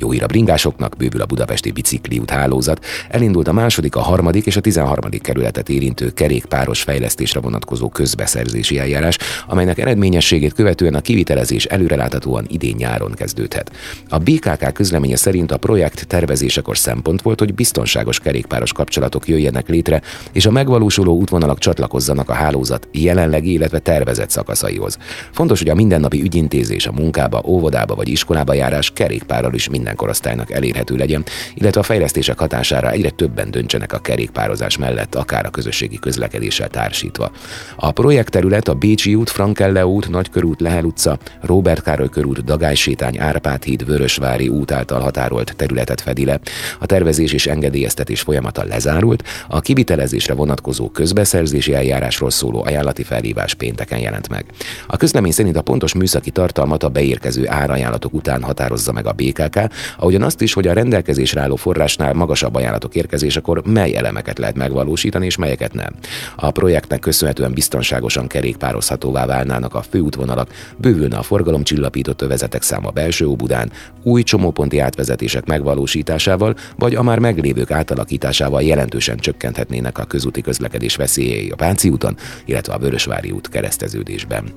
Jó 0.00 0.10
hír 0.10 0.22
a 0.22 0.26
bringásoknak, 0.26 0.96
bővül 0.96 1.20
a 1.20 1.26
budapesti 1.26 1.70
bicikliút 1.70 2.30
hálózat, 2.30 2.84
elindult 3.08 3.48
a 3.48 3.52
második, 3.52 3.96
a 3.96 4.00
harmadik 4.00 4.46
és 4.46 4.56
a 4.56 4.60
tizenharmadik 4.60 5.22
kerületet 5.22 5.68
érintő 5.68 6.10
kerékpáros 6.10 6.82
fejlesztésre 6.82 7.40
vonatkozó 7.40 7.88
közbeszerzési 7.88 8.78
eljárás, 8.78 9.18
amelynek 9.46 9.78
eredményességét 9.78 10.52
követően 10.52 10.94
a 10.94 11.00
kivitelezés 11.00 11.64
előreláthatóan 11.64 12.46
idén 12.48 12.74
nyáron 12.78 13.12
kezdődhet. 13.12 13.72
A 14.08 14.18
BKK 14.18 14.72
közleménye 14.72 15.16
szerint 15.16 15.52
a 15.52 15.56
projekt 15.56 16.06
tervezésekor 16.06 16.78
szempont 16.78 17.22
volt, 17.22 17.38
hogy 17.38 17.54
biztonságos 17.54 18.20
kerékpáros 18.20 18.72
kapcsolatok 18.72 19.28
jöjjenek 19.28 19.68
létre, 19.68 20.02
és 20.32 20.46
a 20.46 20.50
megvalósuló 20.50 21.16
útvonalak 21.16 21.58
csatlakozzanak 21.58 22.28
a 22.28 22.32
hálózat 22.34 22.88
jelenlegi, 22.92 23.52
illetve 23.52 23.78
tervezett 23.78 24.30
szakaszaihoz. 24.30 24.98
Fontos, 25.32 25.58
hogy 25.58 25.68
a 25.68 25.74
mindennapi 25.74 26.22
ügyintézés 26.22 26.86
a 26.86 26.92
munkába, 26.92 27.42
óvodába 27.46 27.94
vagy 27.94 28.08
iskolába 28.08 28.54
járás 28.54 28.90
kerékpárral 28.90 29.54
is 29.54 29.68
minden 29.68 29.87
minden 29.88 30.06
korosztálynak 30.06 30.50
elérhető 30.50 30.96
legyen, 30.96 31.24
illetve 31.54 31.80
a 31.80 31.82
fejlesztések 31.82 32.38
hatására 32.38 32.90
egyre 32.90 33.10
többen 33.10 33.50
döntsenek 33.50 33.92
a 33.92 33.98
kerékpározás 33.98 34.76
mellett, 34.76 35.14
akár 35.14 35.46
a 35.46 35.50
közösségi 35.50 35.98
közlekedéssel 35.98 36.68
társítva. 36.68 37.30
A 37.76 37.90
projektterület 37.90 38.68
a 38.68 38.74
Bécsi 38.74 39.14
út, 39.14 39.30
Frankelle 39.30 39.86
út, 39.86 40.08
Nagykörút, 40.08 40.60
Lehel 40.60 40.84
utca, 40.84 41.18
Robert 41.40 41.82
Károly 41.82 42.08
körút, 42.08 42.44
Dagály 42.44 42.74
sétány, 42.74 43.18
Árpád 43.18 43.62
híd, 43.62 43.86
Vörösvári 43.86 44.48
út 44.48 44.70
által 44.70 45.00
határolt 45.00 45.56
területet 45.56 46.00
fedi 46.00 46.24
le. 46.24 46.40
A 46.78 46.86
tervezés 46.86 47.32
és 47.32 47.46
engedélyeztetés 47.46 48.20
folyamata 48.20 48.64
lezárult, 48.64 49.24
a 49.48 49.60
kivitelezésre 49.60 50.34
vonatkozó 50.34 50.90
közbeszerzési 50.90 51.74
eljárásról 51.74 52.30
szóló 52.30 52.64
ajánlati 52.64 53.02
felhívás 53.02 53.54
pénteken 53.54 53.98
jelent 53.98 54.28
meg. 54.28 54.44
A 54.86 54.96
közlemény 54.96 55.32
szerint 55.32 55.56
a 55.56 55.62
pontos 55.62 55.94
műszaki 55.94 56.30
tartalmat 56.30 56.82
a 56.82 56.88
beérkező 56.88 57.48
árajánlatok 57.48 58.14
után 58.14 58.42
határozza 58.42 58.92
meg 58.92 59.06
a 59.06 59.12
BKK, 59.12 59.58
ahogyan 59.96 60.22
azt 60.22 60.40
is, 60.40 60.52
hogy 60.52 60.66
a 60.66 60.72
rendelkezésre 60.72 61.40
álló 61.40 61.56
forrásnál 61.56 62.12
magasabb 62.12 62.54
ajánlatok 62.54 62.94
érkezésekor 62.94 63.62
mely 63.66 63.96
elemeket 63.96 64.38
lehet 64.38 64.56
megvalósítani 64.56 65.26
és 65.26 65.36
melyeket 65.36 65.72
nem. 65.72 65.94
A 66.36 66.50
projektnek 66.50 67.00
köszönhetően 67.00 67.52
biztonságosan 67.52 68.26
kerékpározhatóvá 68.26 69.26
válnának 69.26 69.74
a 69.74 69.82
főútvonalak, 69.82 70.50
bővülne 70.76 71.16
a 71.16 71.22
forgalomcsillapított 71.22 72.22
övezetek 72.22 72.62
száma 72.62 72.90
belső 72.90 73.26
Óbudán, 73.26 73.70
új 74.02 74.22
csomóponti 74.22 74.78
átvezetések 74.78 75.46
megvalósításával, 75.46 76.54
vagy 76.76 76.94
a 76.94 77.02
már 77.02 77.18
meglévők 77.18 77.70
átalakításával 77.70 78.62
jelentősen 78.62 79.16
csökkenthetnének 79.16 79.98
a 79.98 80.04
közúti 80.04 80.40
közlekedés 80.40 80.96
veszélyei 80.96 81.50
a 81.50 81.56
Pánci 81.56 81.88
úton, 81.88 82.16
illetve 82.44 82.72
a 82.72 82.78
Vörösvári 82.78 83.30
út 83.30 83.48
kereszteződésben. 83.48 84.52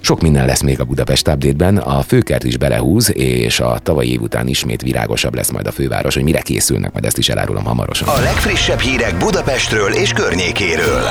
Sok 0.00 0.20
minden 0.20 0.46
lesz 0.46 0.62
még 0.62 0.80
a 0.80 0.84
Budapest 0.84 1.28
update-ben, 1.28 1.76
a 1.76 2.02
főkert 2.02 2.44
is 2.44 2.56
belehúz, 2.56 3.14
és 3.14 3.60
a 3.60 3.78
tavalyi 3.82 4.12
év 4.12 4.20
után 4.20 4.46
ismét 4.46 4.82
virágosabb 4.82 5.34
lesz 5.34 5.50
majd 5.50 5.66
a 5.66 5.72
főváros, 5.72 6.14
hogy 6.14 6.22
mire 6.22 6.40
készülnek, 6.40 6.92
majd 6.92 7.04
ezt 7.04 7.18
is 7.18 7.28
elárulom 7.28 7.64
hamarosan. 7.64 8.08
A 8.08 8.20
legfrissebb 8.20 8.78
hírek 8.78 9.16
Budapestről 9.18 9.92
és 9.92 10.12
környékéről. 10.12 11.02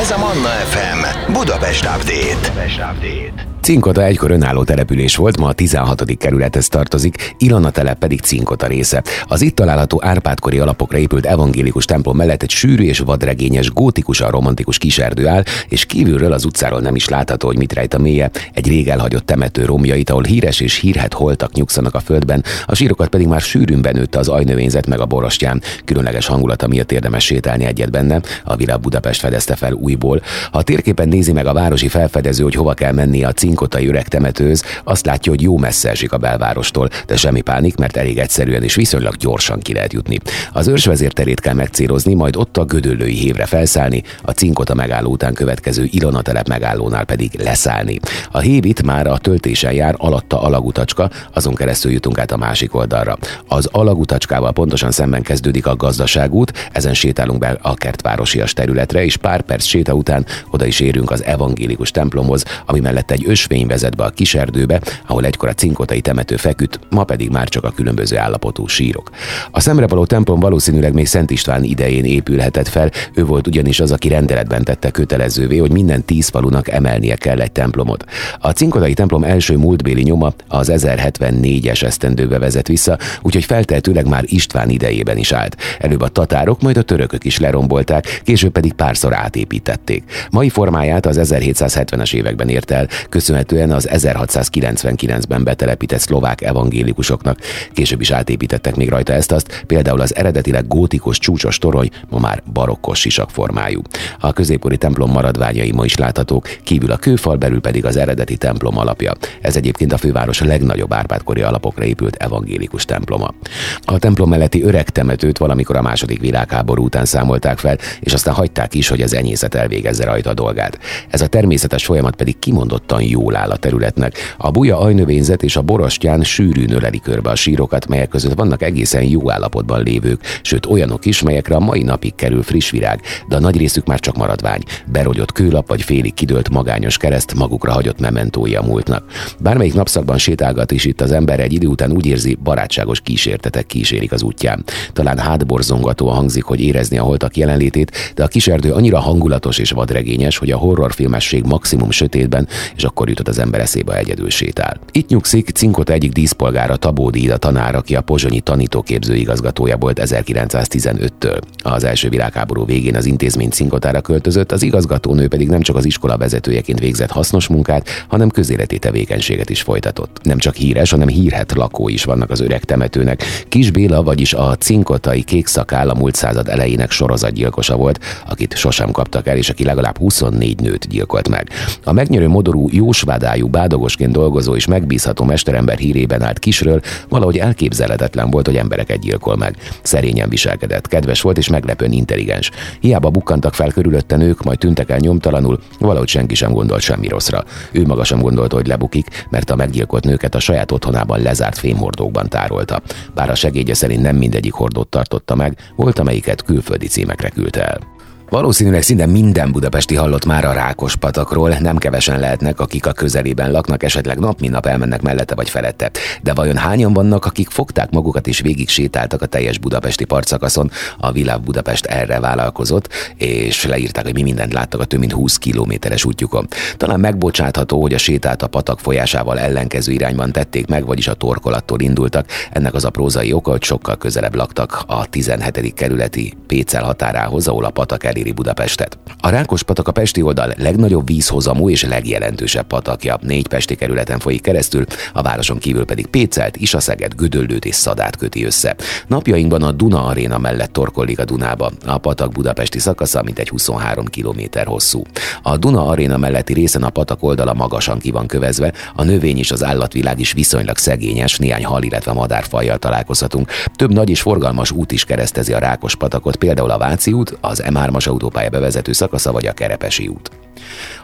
Ez 0.00 0.10
a 0.10 0.18
Manna 0.18 0.48
FM 0.48 1.32
Budapest 1.32 1.84
Update. 1.84 2.36
Budapest 2.40 2.78
Update. 2.78 3.57
Cinkota 3.68 4.04
egykor 4.04 4.30
önálló 4.30 4.64
település 4.64 5.16
volt, 5.16 5.38
ma 5.38 5.46
a 5.46 5.52
16. 5.52 6.16
kerülethez 6.18 6.68
tartozik, 6.68 7.34
Ilona 7.38 7.70
telep 7.70 7.98
pedig 7.98 8.20
Cinkota 8.20 8.66
része. 8.66 9.02
Az 9.24 9.42
itt 9.42 9.54
található 9.54 10.00
Árpádkori 10.04 10.58
alapokra 10.58 10.98
épült 10.98 11.26
evangélikus 11.26 11.84
templom 11.84 12.16
mellett 12.16 12.42
egy 12.42 12.50
sűrű 12.50 12.84
és 12.84 12.98
vadregényes, 12.98 13.70
gótikusan 13.70 14.30
romantikus 14.30 14.78
kiserdő 14.78 15.26
áll, 15.26 15.42
és 15.68 15.84
kívülről 15.84 16.32
az 16.32 16.44
utcáról 16.44 16.80
nem 16.80 16.94
is 16.94 17.08
látható, 17.08 17.46
hogy 17.46 17.56
mit 17.56 17.72
rejt 17.72 17.94
a 17.94 17.98
mélye. 17.98 18.30
Egy 18.52 18.68
rég 18.68 18.88
elhagyott 18.88 19.26
temető 19.26 19.64
romjait, 19.64 20.10
ahol 20.10 20.22
híres 20.22 20.60
és 20.60 20.74
hírhet 20.74 21.14
holtak 21.14 21.52
nyugszanak 21.52 21.94
a 21.94 22.00
földben, 22.00 22.44
a 22.66 22.74
sírokat 22.74 23.08
pedig 23.08 23.26
már 23.26 23.40
sűrűn 23.40 23.82
benőtte 23.82 24.18
az 24.18 24.28
ajnövényzet 24.28 24.86
meg 24.86 25.00
a 25.00 25.06
borostyán. 25.06 25.62
Különleges 25.84 26.26
hangulata 26.26 26.66
miatt 26.66 26.92
érdemes 26.92 27.24
sétálni 27.24 27.64
egyet 27.64 27.90
benne, 27.90 28.20
a 28.44 28.56
Villa 28.56 28.76
Budapest 28.76 29.20
fedezte 29.20 29.56
fel 29.56 29.72
újból. 29.72 30.22
Ha 30.50 30.58
a 30.58 30.62
térképen 30.62 31.08
nézi 31.08 31.32
meg 31.32 31.46
a 31.46 31.52
városi 31.52 31.88
felfedező, 31.88 32.42
hogy 32.42 32.54
hova 32.54 32.74
kell 32.74 32.92
menni 32.92 33.24
a 33.24 33.32
cinkotai 33.58 33.88
öreg 33.88 34.08
temetőz, 34.08 34.64
azt 34.84 35.06
látja, 35.06 35.32
hogy 35.32 35.42
jó 35.42 35.56
messze 35.56 35.90
esik 35.90 36.12
a 36.12 36.16
belvárostól, 36.16 36.88
de 37.06 37.16
semmi 37.16 37.40
pánik, 37.40 37.76
mert 37.76 37.96
elég 37.96 38.18
egyszerűen 38.18 38.62
és 38.62 38.74
viszonylag 38.74 39.14
gyorsan 39.14 39.60
ki 39.60 39.72
lehet 39.72 39.92
jutni. 39.92 40.18
Az 40.52 40.66
őrsvezérterét 40.66 41.40
kell 41.40 41.54
megcélozni, 41.54 42.14
majd 42.14 42.36
ott 42.36 42.56
a 42.56 42.64
gödöllői 42.64 43.14
hévre 43.14 43.46
felszállni, 43.46 44.02
a 44.22 44.30
cinkota 44.30 44.74
megálló 44.74 45.10
után 45.10 45.34
következő 45.34 45.88
Ilona 45.90 46.22
telep 46.22 46.48
megállónál 46.48 47.04
pedig 47.04 47.40
leszállni. 47.42 47.98
A 48.30 48.38
hév 48.38 48.64
itt 48.64 48.82
már 48.82 49.06
a 49.06 49.18
töltésen 49.18 49.72
jár, 49.72 49.94
alatta 49.96 50.42
alagutacska, 50.42 51.10
azon 51.32 51.54
keresztül 51.54 51.92
jutunk 51.92 52.18
át 52.18 52.32
a 52.32 52.36
másik 52.36 52.74
oldalra. 52.74 53.18
Az 53.48 53.68
alagutacskával 53.72 54.52
pontosan 54.52 54.90
szemben 54.90 55.22
kezdődik 55.22 55.66
a 55.66 55.76
gazdaságút, 55.76 56.52
ezen 56.72 56.94
sétálunk 56.94 57.38
be 57.38 57.58
a 57.62 57.74
kertvárosias 57.74 58.52
területre, 58.52 59.04
és 59.04 59.16
pár 59.16 59.42
perc 59.42 59.64
séta 59.64 59.92
után 59.92 60.26
oda 60.50 60.66
is 60.66 60.80
érünk 60.80 61.10
az 61.10 61.24
evangélikus 61.24 61.90
templomhoz, 61.90 62.44
ami 62.66 62.80
mellett 62.80 63.10
egy 63.10 63.24
ösvény 63.38 63.66
vezet 63.66 63.96
be 63.96 64.04
a 64.04 64.10
kiserdőbe, 64.10 64.80
ahol 65.06 65.24
egykor 65.24 65.48
a 65.48 65.52
cinkotai 65.52 66.00
temető 66.00 66.36
feküdt, 66.36 66.80
ma 66.90 67.04
pedig 67.04 67.30
már 67.30 67.48
csak 67.48 67.64
a 67.64 67.70
különböző 67.70 68.18
állapotú 68.18 68.66
sírok. 68.66 69.10
A 69.50 69.60
szemrevaló 69.60 70.04
templom 70.04 70.40
valószínűleg 70.40 70.94
még 70.94 71.06
Szent 71.06 71.30
István 71.30 71.64
idején 71.64 72.04
épülhetett 72.04 72.68
fel, 72.68 72.90
ő 73.14 73.24
volt 73.24 73.46
ugyanis 73.46 73.80
az, 73.80 73.92
aki 73.92 74.08
rendeletben 74.08 74.64
tette 74.64 74.90
kötelezővé, 74.90 75.56
hogy 75.56 75.72
minden 75.72 76.04
tíz 76.04 76.28
falunak 76.28 76.68
emelnie 76.68 77.16
kell 77.16 77.40
egy 77.40 77.52
templomot. 77.52 78.04
A 78.38 78.50
cinkotai 78.50 78.94
templom 78.94 79.24
első 79.24 79.56
múltbéli 79.56 80.02
nyoma 80.02 80.32
az 80.48 80.70
1074-es 80.74 81.82
esztendőbe 81.82 82.38
vezet 82.38 82.68
vissza, 82.68 82.98
úgyhogy 83.22 83.44
feltehetőleg 83.44 84.06
már 84.06 84.24
István 84.26 84.70
idejében 84.70 85.16
is 85.16 85.32
állt. 85.32 85.56
Előbb 85.78 86.00
a 86.00 86.08
tatárok, 86.08 86.62
majd 86.62 86.76
a 86.76 86.82
törökök 86.82 87.24
is 87.24 87.38
lerombolták, 87.38 88.20
később 88.24 88.52
pedig 88.52 88.72
párszor 88.72 89.14
átépítették. 89.14 90.04
Mai 90.30 90.48
formáját 90.48 91.06
az 91.06 91.20
1770-es 91.22 92.14
években 92.14 92.48
ért 92.48 92.70
el, 92.70 92.88
köszönhetően 93.28 93.70
az 93.70 93.88
1699-ben 93.92 95.44
betelepített 95.44 95.98
szlovák 95.98 96.42
evangélikusoknak. 96.42 97.38
Később 97.72 98.00
is 98.00 98.10
átépítettek 98.10 98.76
még 98.76 98.88
rajta 98.88 99.12
ezt-azt, 99.12 99.64
például 99.66 100.00
az 100.00 100.16
eredetileg 100.16 100.66
gótikus 100.66 101.18
csúcsos 101.18 101.58
torony 101.58 101.90
ma 102.08 102.18
már 102.18 102.42
barokkos 102.52 103.00
sisak 103.00 103.30
formájú. 103.30 103.80
A 104.18 104.32
középkori 104.32 104.76
templom 104.76 105.10
maradványai 105.10 105.72
ma 105.72 105.84
is 105.84 105.96
láthatók, 105.96 106.48
kívül 106.62 106.90
a 106.90 106.96
kőfal, 106.96 107.36
belül 107.36 107.60
pedig 107.60 107.84
az 107.84 107.96
eredeti 107.96 108.36
templom 108.36 108.78
alapja. 108.78 109.12
Ez 109.40 109.56
egyébként 109.56 109.92
a 109.92 109.98
főváros 109.98 110.40
legnagyobb 110.40 110.92
árpádkori 110.92 111.42
alapokra 111.42 111.84
épült 111.84 112.16
evangélikus 112.16 112.84
temploma. 112.84 113.34
A 113.80 113.98
templom 113.98 114.28
melletti 114.28 114.62
öreg 114.62 114.88
temetőt 114.88 115.38
valamikor 115.38 115.76
a 115.76 115.82
második 115.82 116.20
világháború 116.20 116.84
után 116.84 117.04
számolták 117.04 117.58
fel, 117.58 117.78
és 118.00 118.12
aztán 118.12 118.34
hagyták 118.34 118.74
is, 118.74 118.88
hogy 118.88 119.00
az 119.00 119.14
enyészet 119.14 119.54
elvégezze 119.54 120.04
rajta 120.04 120.30
a 120.30 120.34
dolgát. 120.34 120.78
Ez 121.08 121.20
a 121.20 121.26
természetes 121.26 121.84
folyamat 121.84 122.16
pedig 122.16 122.38
kimondottan 122.38 123.02
jól 123.18 123.36
áll 123.36 123.50
a 123.50 123.56
területnek. 123.56 124.16
A 124.36 124.50
buja 124.50 124.78
ajnövényzet 124.78 125.42
és 125.42 125.56
a 125.56 125.62
borostyán 125.62 126.22
sűrűn 126.22 126.72
öleli 126.72 127.00
körbe 127.00 127.30
a 127.30 127.34
sírokat, 127.34 127.88
melyek 127.88 128.08
között 128.08 128.34
vannak 128.34 128.62
egészen 128.62 129.02
jó 129.02 129.30
állapotban 129.30 129.82
lévők, 129.82 130.20
sőt 130.42 130.66
olyanok 130.66 131.04
is, 131.04 131.22
melyekre 131.22 131.54
a 131.54 131.60
mai 131.60 131.82
napig 131.82 132.14
kerül 132.14 132.42
friss 132.42 132.70
virág, 132.70 133.00
de 133.28 133.36
a 133.36 133.40
nagy 133.40 133.56
részük 133.56 133.86
már 133.86 134.00
csak 134.00 134.16
maradvány. 134.16 134.62
Berogyott 134.86 135.32
kőlap 135.32 135.68
vagy 135.68 135.82
félig 135.82 136.14
kidőlt 136.14 136.50
magányos 136.50 136.96
kereszt 136.96 137.34
magukra 137.34 137.72
hagyott 137.72 138.00
mementói 138.00 138.54
a 138.54 138.62
múltnak. 138.62 139.04
Bármelyik 139.38 139.74
napszakban 139.74 140.18
sétálgat 140.18 140.72
is 140.72 140.84
itt 140.84 141.00
az 141.00 141.12
ember 141.12 141.40
egy 141.40 141.52
idő 141.52 141.66
után 141.66 141.92
úgy 141.92 142.06
érzi, 142.06 142.38
barátságos 142.42 143.00
kísértetek 143.00 143.66
kísérik 143.66 144.12
az 144.12 144.22
útján. 144.22 144.64
Talán 144.92 145.18
hátborzongató 145.18 146.08
hangzik, 146.08 146.44
hogy 146.44 146.60
érezni 146.60 146.98
a 146.98 147.02
holtak 147.02 147.36
jelenlétét, 147.36 148.12
de 148.14 148.24
a 148.24 148.28
kiserdő 148.28 148.72
annyira 148.72 148.98
hangulatos 148.98 149.58
és 149.58 149.70
vadregényes, 149.70 150.38
hogy 150.38 150.50
a 150.50 150.56
horrorfilmesség 150.56 151.44
maximum 151.44 151.90
sötétben, 151.90 152.48
és 152.76 152.84
akkor 152.84 153.07
jutott 153.08 153.28
az 153.28 153.38
ember 153.38 153.60
eszébe 153.60 153.96
egyedül 153.96 154.30
sétál. 154.30 154.80
Itt 154.92 155.08
nyugszik 155.08 155.48
Cinkot 155.48 155.90
egyik 155.90 156.12
díszpolgára 156.12 156.76
Tabódi 156.76 157.30
a 157.30 157.36
tanár, 157.36 157.74
aki 157.74 157.96
a 157.96 158.00
pozsonyi 158.00 158.40
tanítóképző 158.40 159.14
igazgatója 159.14 159.76
volt 159.76 160.00
1915-től. 160.04 161.40
Az 161.62 161.84
első 161.84 162.08
világháború 162.08 162.64
végén 162.64 162.96
az 162.96 163.06
intézmény 163.06 163.50
Cinkotára 163.50 164.00
költözött, 164.00 164.52
az 164.52 164.62
igazgatónő 164.62 165.28
pedig 165.28 165.48
nem 165.48 165.60
csak 165.60 165.76
az 165.76 165.84
iskola 165.84 166.16
vezetőjeként 166.16 166.78
végzett 166.78 167.10
hasznos 167.10 167.46
munkát, 167.48 167.88
hanem 168.08 168.28
közéleti 168.28 168.78
tevékenységet 168.78 169.50
is 169.50 169.62
folytatott. 169.62 170.18
Nem 170.22 170.38
csak 170.38 170.54
híres, 170.54 170.90
hanem 170.90 171.08
hírhet 171.08 171.52
lakó 171.52 171.88
is 171.88 172.04
vannak 172.04 172.30
az 172.30 172.40
öreg 172.40 172.64
temetőnek. 172.64 173.24
Kis 173.48 173.70
Béla, 173.70 174.02
vagyis 174.02 174.34
a 174.34 174.56
cinkotai 174.56 175.22
kék 175.22 175.46
szakáll 175.46 175.88
a 175.88 175.94
múlt 175.94 176.14
század 176.14 176.48
elejének 176.48 176.90
sorozatgyilkosa 176.90 177.76
volt, 177.76 178.04
akit 178.28 178.56
sosem 178.56 178.90
kaptak 178.90 179.26
el, 179.26 179.36
és 179.36 179.50
aki 179.50 179.64
legalább 179.64 179.98
24 179.98 180.60
nőt 180.60 180.88
gyilkolt 180.88 181.28
meg. 181.28 181.50
A 181.84 181.92
megnyerő 181.92 182.28
modorú, 182.28 182.68
jósvádájú, 182.98 183.48
bádogosként 183.48 184.12
dolgozó 184.12 184.54
és 184.54 184.66
megbízható 184.66 185.24
mesterember 185.24 185.78
hírében 185.78 186.22
állt 186.22 186.38
kisről, 186.38 186.80
valahogy 187.08 187.38
elképzelhetetlen 187.38 188.30
volt, 188.30 188.46
hogy 188.46 188.56
embereket 188.56 189.00
gyilkol 189.00 189.36
meg. 189.36 189.56
Szerényen 189.82 190.28
viselkedett, 190.28 190.88
kedves 190.88 191.20
volt 191.20 191.38
és 191.38 191.48
meglepően 191.48 191.92
intelligens. 191.92 192.50
Hiába 192.80 193.10
bukkantak 193.10 193.54
fel 193.54 193.70
körülötte 193.70 194.16
nők, 194.16 194.42
majd 194.42 194.58
tűntek 194.58 194.90
el 194.90 194.98
nyomtalanul, 194.98 195.58
valahogy 195.78 196.08
senki 196.08 196.34
sem 196.34 196.52
gondolt 196.52 196.82
semmi 196.82 197.08
rosszra. 197.08 197.44
Ő 197.72 197.86
maga 197.86 198.04
sem 198.04 198.20
gondolta, 198.20 198.56
hogy 198.56 198.66
lebukik, 198.66 199.26
mert 199.30 199.50
a 199.50 199.56
meggyilkolt 199.56 200.04
nőket 200.04 200.34
a 200.34 200.40
saját 200.40 200.72
otthonában 200.72 201.22
lezárt 201.22 201.58
fémhordókban 201.58 202.28
tárolta. 202.28 202.82
Bár 203.14 203.30
a 203.30 203.34
segédje 203.34 203.74
szerint 203.74 204.02
nem 204.02 204.16
mindegyik 204.16 204.52
hordót 204.52 204.88
tartotta 204.88 205.34
meg, 205.34 205.58
volt 205.76 205.98
amelyiket 205.98 206.42
külföldi 206.42 206.86
címekre 206.86 207.28
küldte 207.28 207.64
el. 207.64 207.96
Valószínűleg 208.30 208.82
szinte 208.82 209.06
minden 209.06 209.52
budapesti 209.52 209.94
hallott 209.94 210.24
már 210.24 210.44
a 210.44 210.52
Rákos 210.52 210.96
patakról, 210.96 211.50
nem 211.50 211.76
kevesen 211.76 212.20
lehetnek, 212.20 212.60
akik 212.60 212.86
a 212.86 212.92
közelében 212.92 213.50
laknak, 213.50 213.82
esetleg 213.82 214.18
nap 214.18 214.40
nap 214.40 214.66
elmennek 214.66 215.02
mellette 215.02 215.34
vagy 215.34 215.50
felette. 215.50 215.90
De 216.22 216.34
vajon 216.34 216.56
hányan 216.56 216.92
vannak, 216.92 217.24
akik 217.24 217.50
fogták 217.50 217.90
magukat 217.90 218.26
és 218.26 218.40
végig 218.40 218.68
sétáltak 218.68 219.22
a 219.22 219.26
teljes 219.26 219.58
budapesti 219.58 220.04
partszakaszon? 220.04 220.70
A 220.98 221.12
Világ 221.12 221.40
Budapest 221.40 221.86
erre 221.86 222.20
vállalkozott, 222.20 222.88
és 223.16 223.64
leírták, 223.64 224.04
hogy 224.04 224.14
mi 224.14 224.22
mindent 224.22 224.52
láttak 224.52 224.80
a 224.80 224.84
több 224.84 225.00
mint 225.00 225.12
20 225.12 225.36
kilométeres 225.36 226.04
útjukon. 226.04 226.48
Talán 226.76 227.00
megbocsátható, 227.00 227.80
hogy 227.80 227.94
a 227.94 227.98
sétát 227.98 228.42
a 228.42 228.46
patak 228.46 228.78
folyásával 228.78 229.38
ellenkező 229.38 229.92
irányban 229.92 230.32
tették 230.32 230.66
meg, 230.66 230.86
vagyis 230.86 231.08
a 231.08 231.14
torkolattól 231.14 231.80
indultak. 231.80 232.26
Ennek 232.50 232.74
az 232.74 232.84
a 232.84 232.90
prózai 232.90 233.32
oka, 233.32 233.50
hogy 233.50 233.62
sokkal 233.62 233.96
közelebb 233.96 234.34
laktak 234.34 234.82
a 234.86 235.06
17. 235.06 235.74
kerületi 235.74 236.34
Pécel 236.46 236.84
határához, 236.84 237.48
ahol 237.48 237.64
a 237.64 237.70
patak 237.70 238.04
el 238.04 238.16
eléri 238.18 238.32
Budapestet. 238.32 238.98
A 239.20 239.28
Rákospatak 239.28 239.88
a 239.88 239.92
pesti 239.92 240.22
oldal 240.22 240.52
legnagyobb 240.56 241.06
vízhozamú 241.06 241.70
és 241.70 241.82
legjelentősebb 241.84 242.66
patakja. 242.66 243.18
Négy 243.22 243.46
pesti 243.46 243.74
kerületen 243.74 244.18
folyik 244.18 244.40
keresztül, 244.40 244.84
a 245.12 245.22
városon 245.22 245.58
kívül 245.58 245.84
pedig 245.84 246.06
Pécelt, 246.06 246.56
Isaszeget, 246.56 247.16
Gödöllőt 247.16 247.64
és 247.64 247.74
Szadát 247.74 248.16
köti 248.16 248.44
össze. 248.44 248.76
Napjainkban 249.06 249.62
a 249.62 249.72
Duna 249.72 250.04
Aréna 250.04 250.38
mellett 250.38 250.72
torkollik 250.72 251.18
a 251.18 251.24
Dunába. 251.24 251.70
A 251.86 251.98
patak 251.98 252.32
budapesti 252.32 252.78
szakasza 252.78 253.22
mintegy 253.22 253.48
23 253.48 254.04
km 254.04 254.40
hosszú. 254.64 255.02
A 255.42 255.56
Duna 255.56 255.86
Aréna 255.86 256.16
melletti 256.16 256.52
részen 256.52 256.82
a 256.82 256.90
patak 256.90 257.22
oldala 257.22 257.54
magasan 257.54 257.98
ki 257.98 258.10
van 258.10 258.26
kövezve, 258.26 258.72
a 258.94 259.02
növény 259.02 259.38
és 259.38 259.50
az 259.50 259.64
állatvilág 259.64 260.20
is 260.20 260.32
viszonylag 260.32 260.76
szegényes, 260.76 261.36
néhány 261.36 261.64
hal, 261.64 261.82
illetve 261.82 262.12
madárfajjal 262.12 262.78
találkozhatunk. 262.78 263.50
Több 263.76 263.92
nagy 263.92 264.10
és 264.10 264.20
forgalmas 264.20 264.70
út 264.70 264.92
is 264.92 265.04
keresztezi 265.04 265.52
a 265.52 265.58
Rákos 265.58 265.96
patakot, 265.96 266.36
például 266.36 266.70
a 266.70 266.78
Váci 266.78 267.12
út, 267.12 267.38
az 267.40 267.62
M3-as 267.66 268.07
autópálya 268.08 268.50
bevezető 268.50 268.92
szakasza 268.92 269.32
vagy 269.32 269.46
a 269.46 269.52
Kerepesi 269.52 270.08
út. 270.08 270.37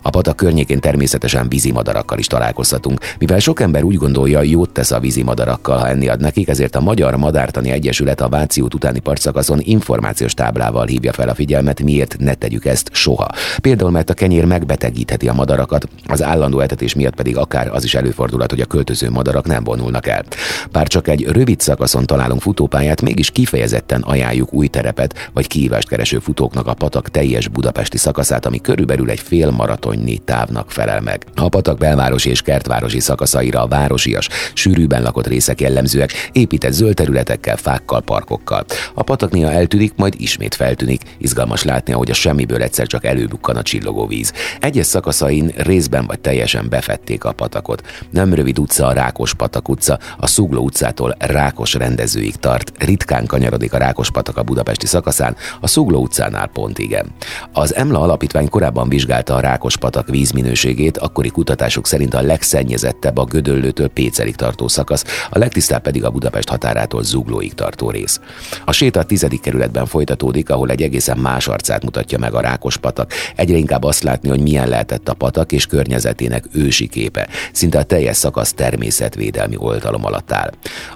A 0.03 0.11
patak 0.11 0.37
környékén 0.37 0.81
természetesen 0.81 1.49
vízimadarakkal 1.49 2.19
is 2.19 2.27
találkozhatunk, 2.27 3.01
mivel 3.19 3.39
sok 3.39 3.61
ember 3.61 3.83
úgy 3.83 3.97
gondolja, 3.97 4.43
jót 4.43 4.71
tesz 4.71 4.91
a 4.91 5.01
vízimadarakkal, 5.01 5.79
ha 5.79 5.89
enni 5.89 6.09
ad 6.09 6.21
nekik, 6.21 6.49
ezért 6.49 6.77
a 6.77 6.81
Magyar 6.81 7.17
Madártani 7.17 7.71
Egyesület 7.71 8.21
a 8.21 8.29
Váci 8.29 8.61
út 8.61 8.75
utáni 8.75 8.99
partszakaszon 8.99 9.61
információs 9.63 10.35
táblával 10.35 10.87
hívja 10.87 11.13
fel 11.13 11.29
a 11.29 11.35
figyelmet, 11.35 11.83
miért 11.83 12.17
ne 12.19 12.35
tegyük 12.35 12.65
ezt 12.65 12.91
soha. 12.93 13.29
Például, 13.61 13.91
mert 13.91 14.11
a 14.11 14.15
kenyér 14.15 14.45
megbetegítheti 14.45 15.29
a 15.29 15.33
madarakat, 15.33 15.89
az 16.07 16.23
állandó 16.23 16.61
etetés 16.61 16.95
miatt 16.95 17.15
pedig 17.15 17.37
akár 17.37 17.69
az 17.73 17.85
is 17.85 17.95
előfordulhat, 17.95 18.51
hogy 18.51 18.61
a 18.61 18.67
költöző 18.67 19.11
madarak 19.11 19.47
nem 19.47 19.65
vonulnak 19.65 20.07
el. 20.07 20.25
Bár 20.73 20.87
csak 20.87 21.09
egy 21.09 21.23
rövid 21.23 21.61
szakaszon 21.61 22.07
találunk 22.07 22.41
futópályát, 22.41 23.03
mégis 23.03 23.31
kifejezetten 23.31 24.01
ajánljuk 24.01 24.53
új 24.53 24.67
terepet 24.67 25.31
vagy 25.33 25.47
kihívást 25.47 25.89
kereső 25.89 26.19
futóknak 26.19 26.67
a 26.67 26.75
patak 26.75 27.09
teljes 27.11 27.49
budapesti 27.49 27.97
szakaszát, 27.97 28.47
ami 28.47 28.61
körülbelül 28.61 29.11
egy 29.11 29.21
fél 29.21 29.44
maratonnyi 29.51 30.19
távnak 30.19 30.71
felel 30.71 31.01
meg. 31.01 31.25
A 31.35 31.49
patak 31.49 31.79
belvárosi 31.79 32.31
és 32.31 32.43
kertvárosi 32.43 33.01
szakaszaira 33.01 33.63
a 33.63 33.67
városias, 33.67 34.29
sűrűben 34.55 35.03
lakott 35.03 35.27
részek 35.27 35.61
jellemzőek, 35.61 36.31
épített 36.33 36.73
zöld 36.73 36.95
területekkel, 36.95 37.57
fákkal, 37.57 38.01
parkokkal. 38.01 38.65
A 38.95 39.03
patak 39.03 39.31
néha 39.31 39.51
eltűnik, 39.51 39.93
majd 39.97 40.15
ismét 40.17 40.55
feltűnik. 40.55 41.03
Izgalmas 41.19 41.63
látni, 41.63 41.93
ahogy 41.93 42.11
a 42.11 42.15
semmiből 42.15 42.63
egyszer 42.63 42.87
csak 42.87 43.05
előbukkan 43.05 43.57
a 43.57 43.63
csillogó 43.63 44.07
víz. 44.07 44.33
Egyes 44.61 44.87
szakaszain 44.87 45.53
részben 45.57 46.07
vagy 46.07 46.21
teljesen 46.21 46.69
befették 46.69 47.25
a 47.25 47.33
patakot. 47.33 47.83
Nem 48.11 48.35
rövid 48.35 48.59
utca 48.59 48.87
a 48.87 48.93
Rákos 48.93 49.35
patak 49.35 49.69
utca, 49.69 49.99
a 50.19 50.27
Szugló 50.27 50.63
utcától 50.63 51.15
Rákos 51.19 51.75
rendezőig 51.75 52.37
tart. 52.37 52.73
Ritkán 52.79 53.27
kanyarodik 53.27 53.73
a 53.73 53.79
Rákos 53.79 54.11
patak 54.11 54.37
a 54.37 54.43
budapesti 54.43 54.87
szakaszán, 54.87 55.37
a 55.61 55.67
Szugló 55.67 56.01
utcánál 56.01 56.47
pont 56.47 56.79
igen. 56.79 57.07
Az 57.53 57.75
Emla 57.75 58.01
alapítvány 58.01 58.49
korábban 58.49 58.89
vizsgálta 58.89 59.34
a 59.35 59.41
Rákospatak 59.41 60.09
vízminőségét, 60.09 60.99
akkori 60.99 61.29
kutatások 61.29 61.87
szerint 61.87 62.15
a 62.15 62.23
legszennyezettebb 62.23 63.19
a 63.19 63.25
Gödöllőtől 63.25 63.89
Pécelig 63.89 64.37
tartó 64.37 64.69
szakasz, 64.69 65.05
a 65.31 65.39
legtisztább 65.39 65.83
pedig 65.83 66.05
a 66.05 66.11
Budapest 66.11 66.49
határától 66.49 67.03
Zuglóig 67.03 67.55
tartó 67.55 67.91
rész. 67.91 68.21
A 68.65 68.73
séta 68.73 69.01
a 69.01 69.05
tizedik 69.05 69.41
kerületben 69.41 69.87
folytatódik, 69.87 70.51
ahol 70.51 70.71
egy 70.71 70.83
egészen 70.83 71.19
más 71.19 71.49
arcát 71.49 71.83
mutatja 71.83 72.19
meg 72.19 72.35
a 72.35 72.41
Rákospatak. 72.41 73.13
Egyre 73.37 73.57
inkább 73.57 73.83
azt 73.83 74.03
látni, 74.03 74.29
hogy 74.29 74.41
milyen 74.41 74.69
lehetett 74.69 75.09
a 75.09 75.15
patak 75.15 75.53
és 75.53 75.67
környezetének 75.67 76.45
ősi 76.53 76.87
képe. 76.87 77.29
Szinte 77.53 77.79
a 77.79 77.83
teljes 77.83 78.17
szakasz 78.17 78.53
természetvédelmi 78.53 79.57
oltalom 79.59 80.05
alatt 80.05 80.33
áll. 80.33 80.51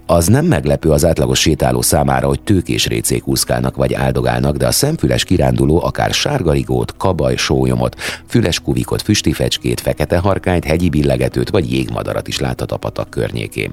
Az 0.07 0.27
nem 0.27 0.45
meglepő 0.45 0.91
az 0.91 1.05
átlagos 1.05 1.41
sétáló 1.41 1.83
számára, 1.83 2.27
hogy 2.27 2.41
tőkés 2.41 2.87
récék 2.87 3.27
úszkálnak 3.27 3.77
vagy 3.77 3.95
áldogálnak, 3.95 4.57
de 4.57 4.67
a 4.67 4.73
szemfüles 4.73 5.25
kiránduló 5.25 5.85
akár 5.85 6.13
sárgarigót, 6.13 6.97
kabaj, 6.97 7.37
sólyomot, 7.37 7.97
füles 8.29 8.61
kuvikot, 8.61 9.03
füstifecskét, 9.03 9.81
fekete 9.81 10.19
harkányt, 10.19 10.65
hegyi 10.65 10.89
billegetőt 10.89 11.51
vagy 11.51 11.73
jégmadarat 11.73 12.29
is 12.29 12.39
láthat 12.39 12.73
a 12.73 12.77
patak 12.77 13.11
környékén. 13.11 13.73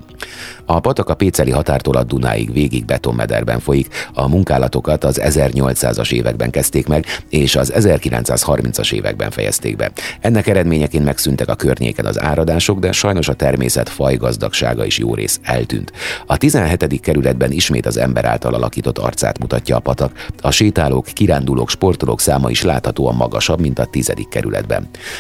A 0.66 0.80
patak 0.80 1.10
a 1.10 1.14
Péceli 1.14 1.52
határtól 1.52 1.96
a 1.96 2.04
Dunáig 2.04 2.54
végig 2.54 2.86
betonmederben 2.86 3.60
folyik, 3.60 3.88
a 4.14 4.28
munkálatokat 4.28 5.04
az 5.04 5.22
1800-as 5.24 6.12
években 6.12 6.50
kezdték 6.50 6.88
meg, 6.88 7.06
és 7.30 7.56
az 7.56 7.74
1930-as 7.76 8.94
években 8.94 9.32
fejezték 9.32 9.76
be. 9.76 9.92
Ennek 10.20 10.48
eredményeként 10.48 11.06
megszűntek 11.06 11.50
a 11.50 11.56
környéken 11.56 12.06
az 12.06 12.22
áradások, 12.22 12.80
de 12.80 12.92
sajnos 12.92 13.28
a 13.28 13.34
természet 13.34 13.90
fajgazdagsága 13.90 14.86
is 14.86 14.98
jó 14.98 15.14
rész 15.14 15.40
eltűnt. 15.44 15.92
A 16.26 16.38
17. 16.38 17.00
kerületben 17.00 17.52
ismét 17.52 17.86
az 17.86 17.98
ember 17.98 18.26
által 18.26 18.54
alakított 18.54 18.98
arcát 18.98 19.40
mutatja 19.40 19.76
a 19.76 19.80
patak. 19.80 20.28
A 20.42 20.52
sétálók, 20.52 21.06
kirándulók, 21.06 21.70
sportolók 21.70 22.22
száma 22.22 22.50
is 22.50 22.62
láthatóan 22.62 23.16
magasabb, 23.16 23.60
mint 23.60 23.80
a 23.80 23.86
10 23.86 24.06
kerületben. 24.30 24.45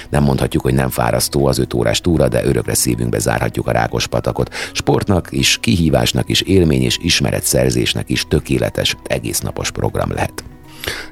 Nem 0.09 0.23
mondhatjuk, 0.23 0.63
hogy 0.63 0.73
nem 0.73 0.89
fárasztó 0.89 1.45
az 1.47 1.57
öt 1.57 1.73
órás 1.73 2.01
túra, 2.01 2.27
de 2.27 2.45
örökre 2.45 2.73
szívünkbe 2.73 3.19
zárhatjuk 3.19 3.67
a 3.67 3.71
rákos 3.71 4.07
patakot. 4.07 4.53
Sportnak 4.73 5.27
is, 5.31 5.57
kihívásnak 5.61 6.29
is, 6.29 6.41
élmény 6.41 6.83
és 6.83 6.97
ismeretszerzésnek 7.01 8.09
is 8.09 8.25
tökéletes, 8.27 8.97
egésznapos 9.03 9.71
program 9.71 10.11
lehet. 10.11 10.54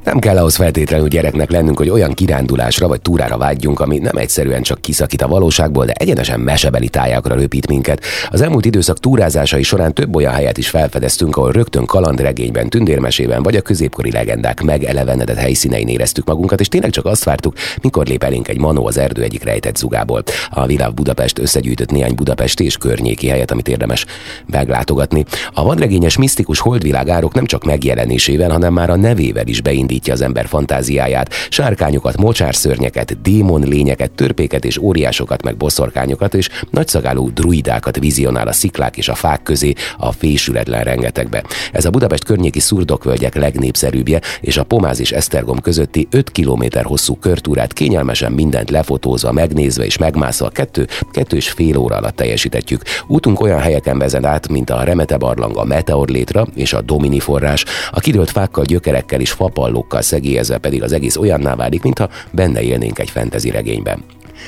Nem 0.03 0.19
kell 0.19 0.37
ahhoz 0.37 0.55
feltétlenül 0.55 1.07
gyereknek 1.07 1.51
lennünk, 1.51 1.77
hogy 1.77 1.89
olyan 1.89 2.13
kirándulásra 2.13 2.87
vagy 2.87 3.01
túrára 3.01 3.37
vágyjunk, 3.37 3.79
ami 3.79 3.97
nem 3.97 4.17
egyszerűen 4.17 4.61
csak 4.61 4.81
kiszakít 4.81 5.21
a 5.21 5.27
valóságból, 5.27 5.85
de 5.85 5.91
egyenesen 5.91 6.39
mesebeli 6.39 6.89
tájákra 6.89 7.35
röpít 7.35 7.67
minket. 7.67 8.03
Az 8.29 8.41
elmúlt 8.41 8.65
időszak 8.65 8.99
túrázásai 8.99 9.63
során 9.63 9.93
több 9.93 10.15
olyan 10.15 10.33
helyet 10.33 10.57
is 10.57 10.69
felfedeztünk, 10.69 11.37
ahol 11.37 11.51
rögtön 11.51 11.85
kalandregényben, 11.85 12.69
tündérmesében 12.69 13.43
vagy 13.43 13.55
a 13.55 13.61
középkori 13.61 14.11
legendák 14.11 14.61
megelevenedett 14.61 15.37
helyszínein 15.37 15.87
éreztük 15.87 16.25
magunkat, 16.25 16.59
és 16.59 16.67
tényleg 16.67 16.91
csak 16.91 17.05
azt 17.05 17.23
vártuk, 17.23 17.53
mikor 17.81 18.05
lép 18.05 18.23
elénk 18.23 18.47
egy 18.47 18.59
manó 18.59 18.87
az 18.87 18.97
erdő 18.97 19.21
egyik 19.21 19.43
rejtett 19.43 19.77
zugából. 19.77 20.23
A 20.49 20.65
Világ 20.65 20.93
Budapest 20.93 21.39
összegyűjtött 21.39 21.91
néhány 21.91 22.15
Budapest 22.15 22.59
és 22.59 22.77
környéki 22.77 23.27
helyet, 23.27 23.51
amit 23.51 23.67
érdemes 23.67 24.05
meglátogatni. 24.45 25.25
A 25.53 25.63
vadregényes 25.63 26.17
misztikus 26.17 26.59
holdvilág 26.59 27.09
árok 27.09 27.33
nem 27.33 27.45
csak 27.45 27.63
megjelenésével, 27.63 28.49
hanem 28.49 28.73
már 28.73 28.89
a 28.89 28.95
nevével 28.95 29.47
is 29.47 29.61
beindítja 29.63 30.13
az 30.13 30.21
ember 30.21 30.47
fantáziáját. 30.47 31.33
Sárkányokat, 31.49 32.17
mocsárszörnyeket, 32.17 33.21
démon 33.21 33.61
lényeket, 33.61 34.11
törpéket 34.11 34.65
és 34.65 34.77
óriásokat, 34.77 35.43
meg 35.43 35.57
boszorkányokat 35.57 36.33
és 36.33 36.49
nagyszagáló 36.69 37.29
druidákat 37.29 37.99
vizionál 37.99 38.47
a 38.47 38.51
sziklák 38.51 38.97
és 38.97 39.07
a 39.07 39.15
fák 39.15 39.43
közé 39.43 39.73
a 39.97 40.11
fésületlen 40.11 40.83
rengetegbe. 40.83 41.43
Ez 41.71 41.85
a 41.85 41.89
Budapest 41.89 42.23
környéki 42.23 42.59
szurdokvölgyek 42.59 43.35
legnépszerűbbje, 43.35 44.21
és 44.41 44.57
a 44.57 44.63
Pomáz 44.63 44.99
és 44.99 45.11
Esztergom 45.11 45.59
közötti 45.59 46.07
5 46.11 46.31
km 46.31 46.63
hosszú 46.83 47.15
körtúrát 47.15 47.73
kényelmesen 47.73 48.31
mindent 48.31 48.69
lefotózva, 48.69 49.31
megnézve 49.31 49.85
és 49.85 49.97
megmászva 49.97 50.49
kettő, 50.49 50.87
kettő 51.11 51.35
és 51.35 51.49
fél 51.49 51.77
óra 51.77 51.95
alatt 51.95 52.15
teljesítetjük. 52.15 52.81
Útunk 53.07 53.41
olyan 53.41 53.59
helyeken 53.59 53.97
vezet 53.97 54.25
át, 54.25 54.47
mint 54.47 54.69
a 54.69 54.83
Remete 54.83 55.17
barlang, 55.17 55.57
a 55.57 55.63
Meteor 55.63 56.07
létra 56.07 56.47
és 56.55 56.73
a 56.73 56.81
Domini 56.81 57.19
forrás. 57.19 57.65
A 57.91 57.99
kidőlt 57.99 58.31
fákkal, 58.31 58.63
gyökerekkel 58.63 59.19
és 59.19 59.31
fapallokkal 59.53 60.01
szegélyezve 60.01 60.57
pedig 60.57 60.83
az 60.83 60.91
egész 60.91 61.15
olyanná 61.15 61.55
válik, 61.55 61.83
mintha 61.83 62.09
benne 62.31 62.61
élnénk 62.61 62.99
egy 62.99 63.09
fentezi 63.09 63.49
regényben. 63.49 64.03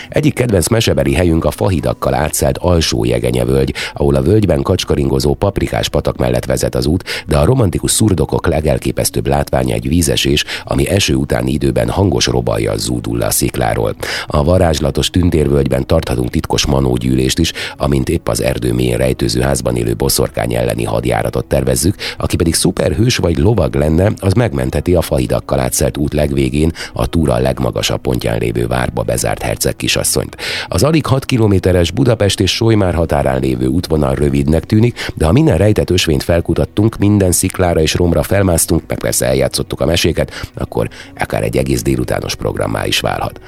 Egyik 0.10 0.34
kedvenc 0.34 0.67
mesebeli 0.67 1.13
helyünk 1.13 1.45
a 1.45 1.51
fahidakkal 1.51 2.13
átszelt 2.13 2.58
alsó 2.58 3.03
jegenyevölgy, 3.03 3.73
ahol 3.93 4.15
a 4.15 4.21
völgyben 4.21 4.62
kacskaringozó 4.62 5.34
paprikás 5.34 5.89
patak 5.89 6.17
mellett 6.17 6.45
vezet 6.45 6.75
az 6.75 6.86
út, 6.86 7.03
de 7.27 7.38
a 7.38 7.45
romantikus 7.45 7.91
szurdokok 7.91 8.47
legelképesztőbb 8.47 9.27
látványa 9.27 9.73
egy 9.73 9.88
vízesés, 9.88 10.43
ami 10.63 10.89
eső 10.89 11.13
utáni 11.13 11.51
időben 11.51 11.89
hangos 11.89 12.25
robajjal 12.25 12.77
zúdul 12.77 13.21
a 13.21 13.31
szikláról. 13.31 13.95
A 14.27 14.43
varázslatos 14.43 15.10
tündérvölgyben 15.10 15.88
tarthatunk 15.88 16.29
titkos 16.29 16.65
manógyűlést 16.65 17.39
is, 17.39 17.53
amint 17.77 18.10
épp 18.10 18.27
az 18.27 18.41
erdő 18.41 18.73
mélyén 18.73 18.97
rejtőző 18.97 19.41
házban 19.41 19.75
élő 19.75 19.93
boszorkány 19.93 20.53
elleni 20.53 20.84
hadjáratot 20.84 21.45
tervezzük, 21.45 21.95
aki 22.17 22.36
pedig 22.36 22.53
szuperhős 22.53 23.17
vagy 23.17 23.38
lovag 23.38 23.75
lenne, 23.75 24.12
az 24.19 24.34
megmenteti 24.34 24.95
a 24.95 25.01
fahidakkal 25.01 25.60
átszelt 25.60 25.97
út 25.97 26.13
legvégén 26.13 26.71
a 26.93 27.08
túra 27.08 27.38
legmagasabb 27.38 28.01
pontján 28.01 28.38
lévő 28.39 28.67
várba 28.67 29.03
bezárt 29.03 29.41
herceg 29.41 29.75
kisasszonyt. 29.86 30.38
Az 30.67 30.84
alig 30.84 31.06
6 31.06 31.26
kilométeres 31.26 31.91
Budapest 31.91 32.39
és 32.39 32.56
Solymár 32.56 32.93
határán 32.93 33.39
lévő 33.39 33.65
útvonal 33.65 34.15
rövidnek 34.15 34.63
tűnik, 34.63 35.12
de 35.13 35.26
ha 35.26 35.32
minden 35.32 35.58
rejtett 35.58 35.89
ösvényt 35.89 36.24
felkutattunk, 36.24 36.98
minden 36.98 37.32
sziklára 37.32 37.82
és 37.82 37.93
romra 37.93 38.24
felmásztunk, 38.24 38.84
meg 38.88 39.00
persze 39.00 39.26
eljátszottuk 39.26 39.82
a 39.82 39.86
meséket, 39.86 40.50
akkor 40.56 40.89
akár 41.17 41.43
egy 41.43 41.58
egész 41.58 41.82
délutános 41.82 42.36
programmá 42.36 42.86
is 42.86 43.00
válhat. 43.00 43.39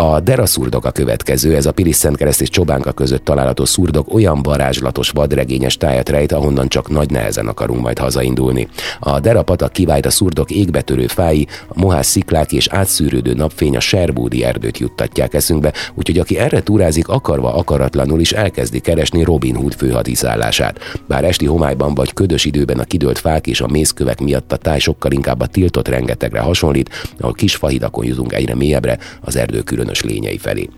A 0.00 0.20
Dera 0.20 0.46
szurdok 0.46 0.84
a 0.84 0.90
következő, 0.90 1.54
ez 1.54 1.66
a 1.66 1.72
Pilis 1.72 1.96
Szentkereszt 1.96 2.40
és 2.40 2.48
Csobánka 2.48 2.92
között 2.92 3.24
található 3.24 3.64
szurdok 3.64 4.14
olyan 4.14 4.42
varázslatos 4.42 5.10
vadregényes 5.10 5.76
tájat 5.76 6.08
rejt, 6.08 6.32
ahonnan 6.32 6.68
csak 6.68 6.88
nagy 6.88 7.10
nehezen 7.10 7.46
akarunk 7.46 7.80
majd 7.80 7.98
hazaindulni. 7.98 8.68
A 9.00 9.20
Dera 9.20 9.42
patak 9.42 9.72
kivált 9.72 10.06
a 10.06 10.10
szurdok 10.10 10.50
égbetörő 10.50 11.06
fái, 11.06 11.46
a 11.68 11.80
mohás 11.80 12.06
sziklák 12.06 12.52
és 12.52 12.68
átszűrődő 12.68 13.32
napfény 13.32 13.76
a 13.76 13.80
Serbódi 13.80 14.44
erdőt 14.44 14.78
juttatják 14.78 15.34
eszünkbe, 15.34 15.72
úgyhogy 15.94 16.18
aki 16.18 16.38
erre 16.38 16.62
túrázik 16.62 17.08
akarva 17.08 17.54
akaratlanul 17.54 18.20
is 18.20 18.32
elkezdi 18.32 18.80
keresni 18.80 19.22
Robin 19.22 19.54
Hood 19.54 19.74
főhadiszállását. 19.74 20.78
Bár 21.06 21.24
esti 21.24 21.46
homályban 21.46 21.94
vagy 21.94 22.12
ködös 22.12 22.44
időben 22.44 22.78
a 22.78 22.84
kidőlt 22.84 23.18
fák 23.18 23.46
és 23.46 23.60
a 23.60 23.68
mézkövek 23.68 24.20
miatt 24.20 24.52
a 24.52 24.56
táj 24.56 24.78
sokkal 24.78 25.12
inkább 25.12 25.40
a 25.40 25.46
tiltott 25.46 25.88
rengetegre 25.88 26.40
hasonlít, 26.40 26.90
ahol 27.18 27.32
kis 27.32 27.56
fahidakon 27.56 28.04
jutunk 28.04 28.32
egyre 28.32 28.54
mélyebbre, 28.54 28.98
az 29.20 29.36
erdő 29.36 29.60
külön 29.60 29.86
különös 29.88 30.02
lényei 30.02 30.38
felé. 30.38 30.68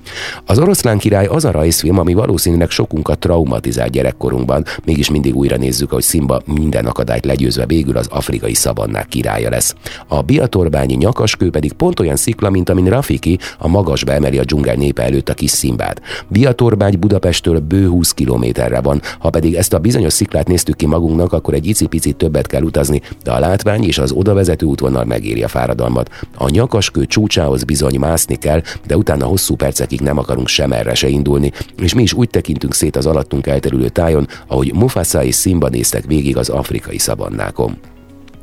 Az 0.46 0.58
oroszlán 0.58 0.98
király 0.98 1.26
az 1.26 1.44
a 1.44 1.50
rajzfilm, 1.50 1.98
ami 1.98 2.14
valószínűleg 2.14 2.70
sokunkat 2.70 3.18
traumatizált 3.18 3.90
gyerekkorunkban, 3.90 4.64
mégis 4.84 5.10
mindig 5.10 5.36
újra 5.36 5.56
nézzük, 5.56 5.90
hogy 5.90 6.02
Simba 6.02 6.42
minden 6.44 6.86
akadályt 6.86 7.24
legyőzve 7.24 7.66
végül 7.66 7.96
az 7.96 8.06
afrikai 8.10 8.54
szavannák 8.54 9.08
királya 9.08 9.50
lesz. 9.50 9.74
A 10.08 10.22
biatorbányi 10.22 10.94
nyakaskő 10.94 11.50
pedig 11.50 11.72
pont 11.72 12.00
olyan 12.00 12.16
szikla, 12.16 12.50
mint 12.50 12.68
amin 12.68 12.88
Rafiki 12.88 13.38
a 13.58 13.68
magasba 13.68 14.12
emeli 14.12 14.38
a 14.38 14.44
dzsungel 14.44 14.74
népe 14.74 15.02
előtt 15.02 15.28
a 15.28 15.34
kis 15.34 15.50
Szimbát. 15.50 16.00
Biatorbány 16.28 16.98
Budapesttől 16.98 17.58
bő 17.58 17.88
20 17.88 18.12
kilométerre 18.12 18.80
van, 18.80 19.00
ha 19.18 19.30
pedig 19.30 19.54
ezt 19.54 19.72
a 19.72 19.78
bizonyos 19.78 20.12
sziklát 20.12 20.48
néztük 20.48 20.76
ki 20.76 20.86
magunknak, 20.86 21.32
akkor 21.32 21.54
egy 21.54 21.66
icipicit 21.66 22.16
többet 22.16 22.46
kell 22.46 22.62
utazni, 22.62 23.00
de 23.22 23.30
a 23.32 23.38
látvány 23.38 23.84
és 23.84 23.98
az 23.98 24.12
odavezető 24.12 24.66
útvonal 24.66 25.04
megéri 25.04 25.42
a 25.42 25.48
fáradalmat. 25.48 26.10
A 26.36 26.48
nyakaskő 26.50 27.06
csúcsához 27.06 27.64
bizony 27.64 27.98
mászni 27.98 28.36
kell, 28.36 28.62
de 28.86 28.96
utána 29.00 29.26
hosszú 29.26 29.54
percekig 29.54 30.00
nem 30.00 30.18
akarunk 30.18 30.48
sem 30.48 30.72
erre 30.72 30.94
se 30.94 31.08
indulni, 31.08 31.52
és 31.82 31.94
mi 31.94 32.02
is 32.02 32.12
úgy 32.12 32.30
tekintünk 32.30 32.74
szét 32.74 32.96
az 32.96 33.06
alattunk 33.06 33.46
elterülő 33.46 33.88
tájon, 33.88 34.26
ahogy 34.46 34.74
Mufasa 34.74 35.24
és 35.24 35.36
Simba 35.36 35.68
néztek 35.68 36.04
végig 36.04 36.36
az 36.36 36.48
afrikai 36.48 36.98
szabannákon. 36.98 37.78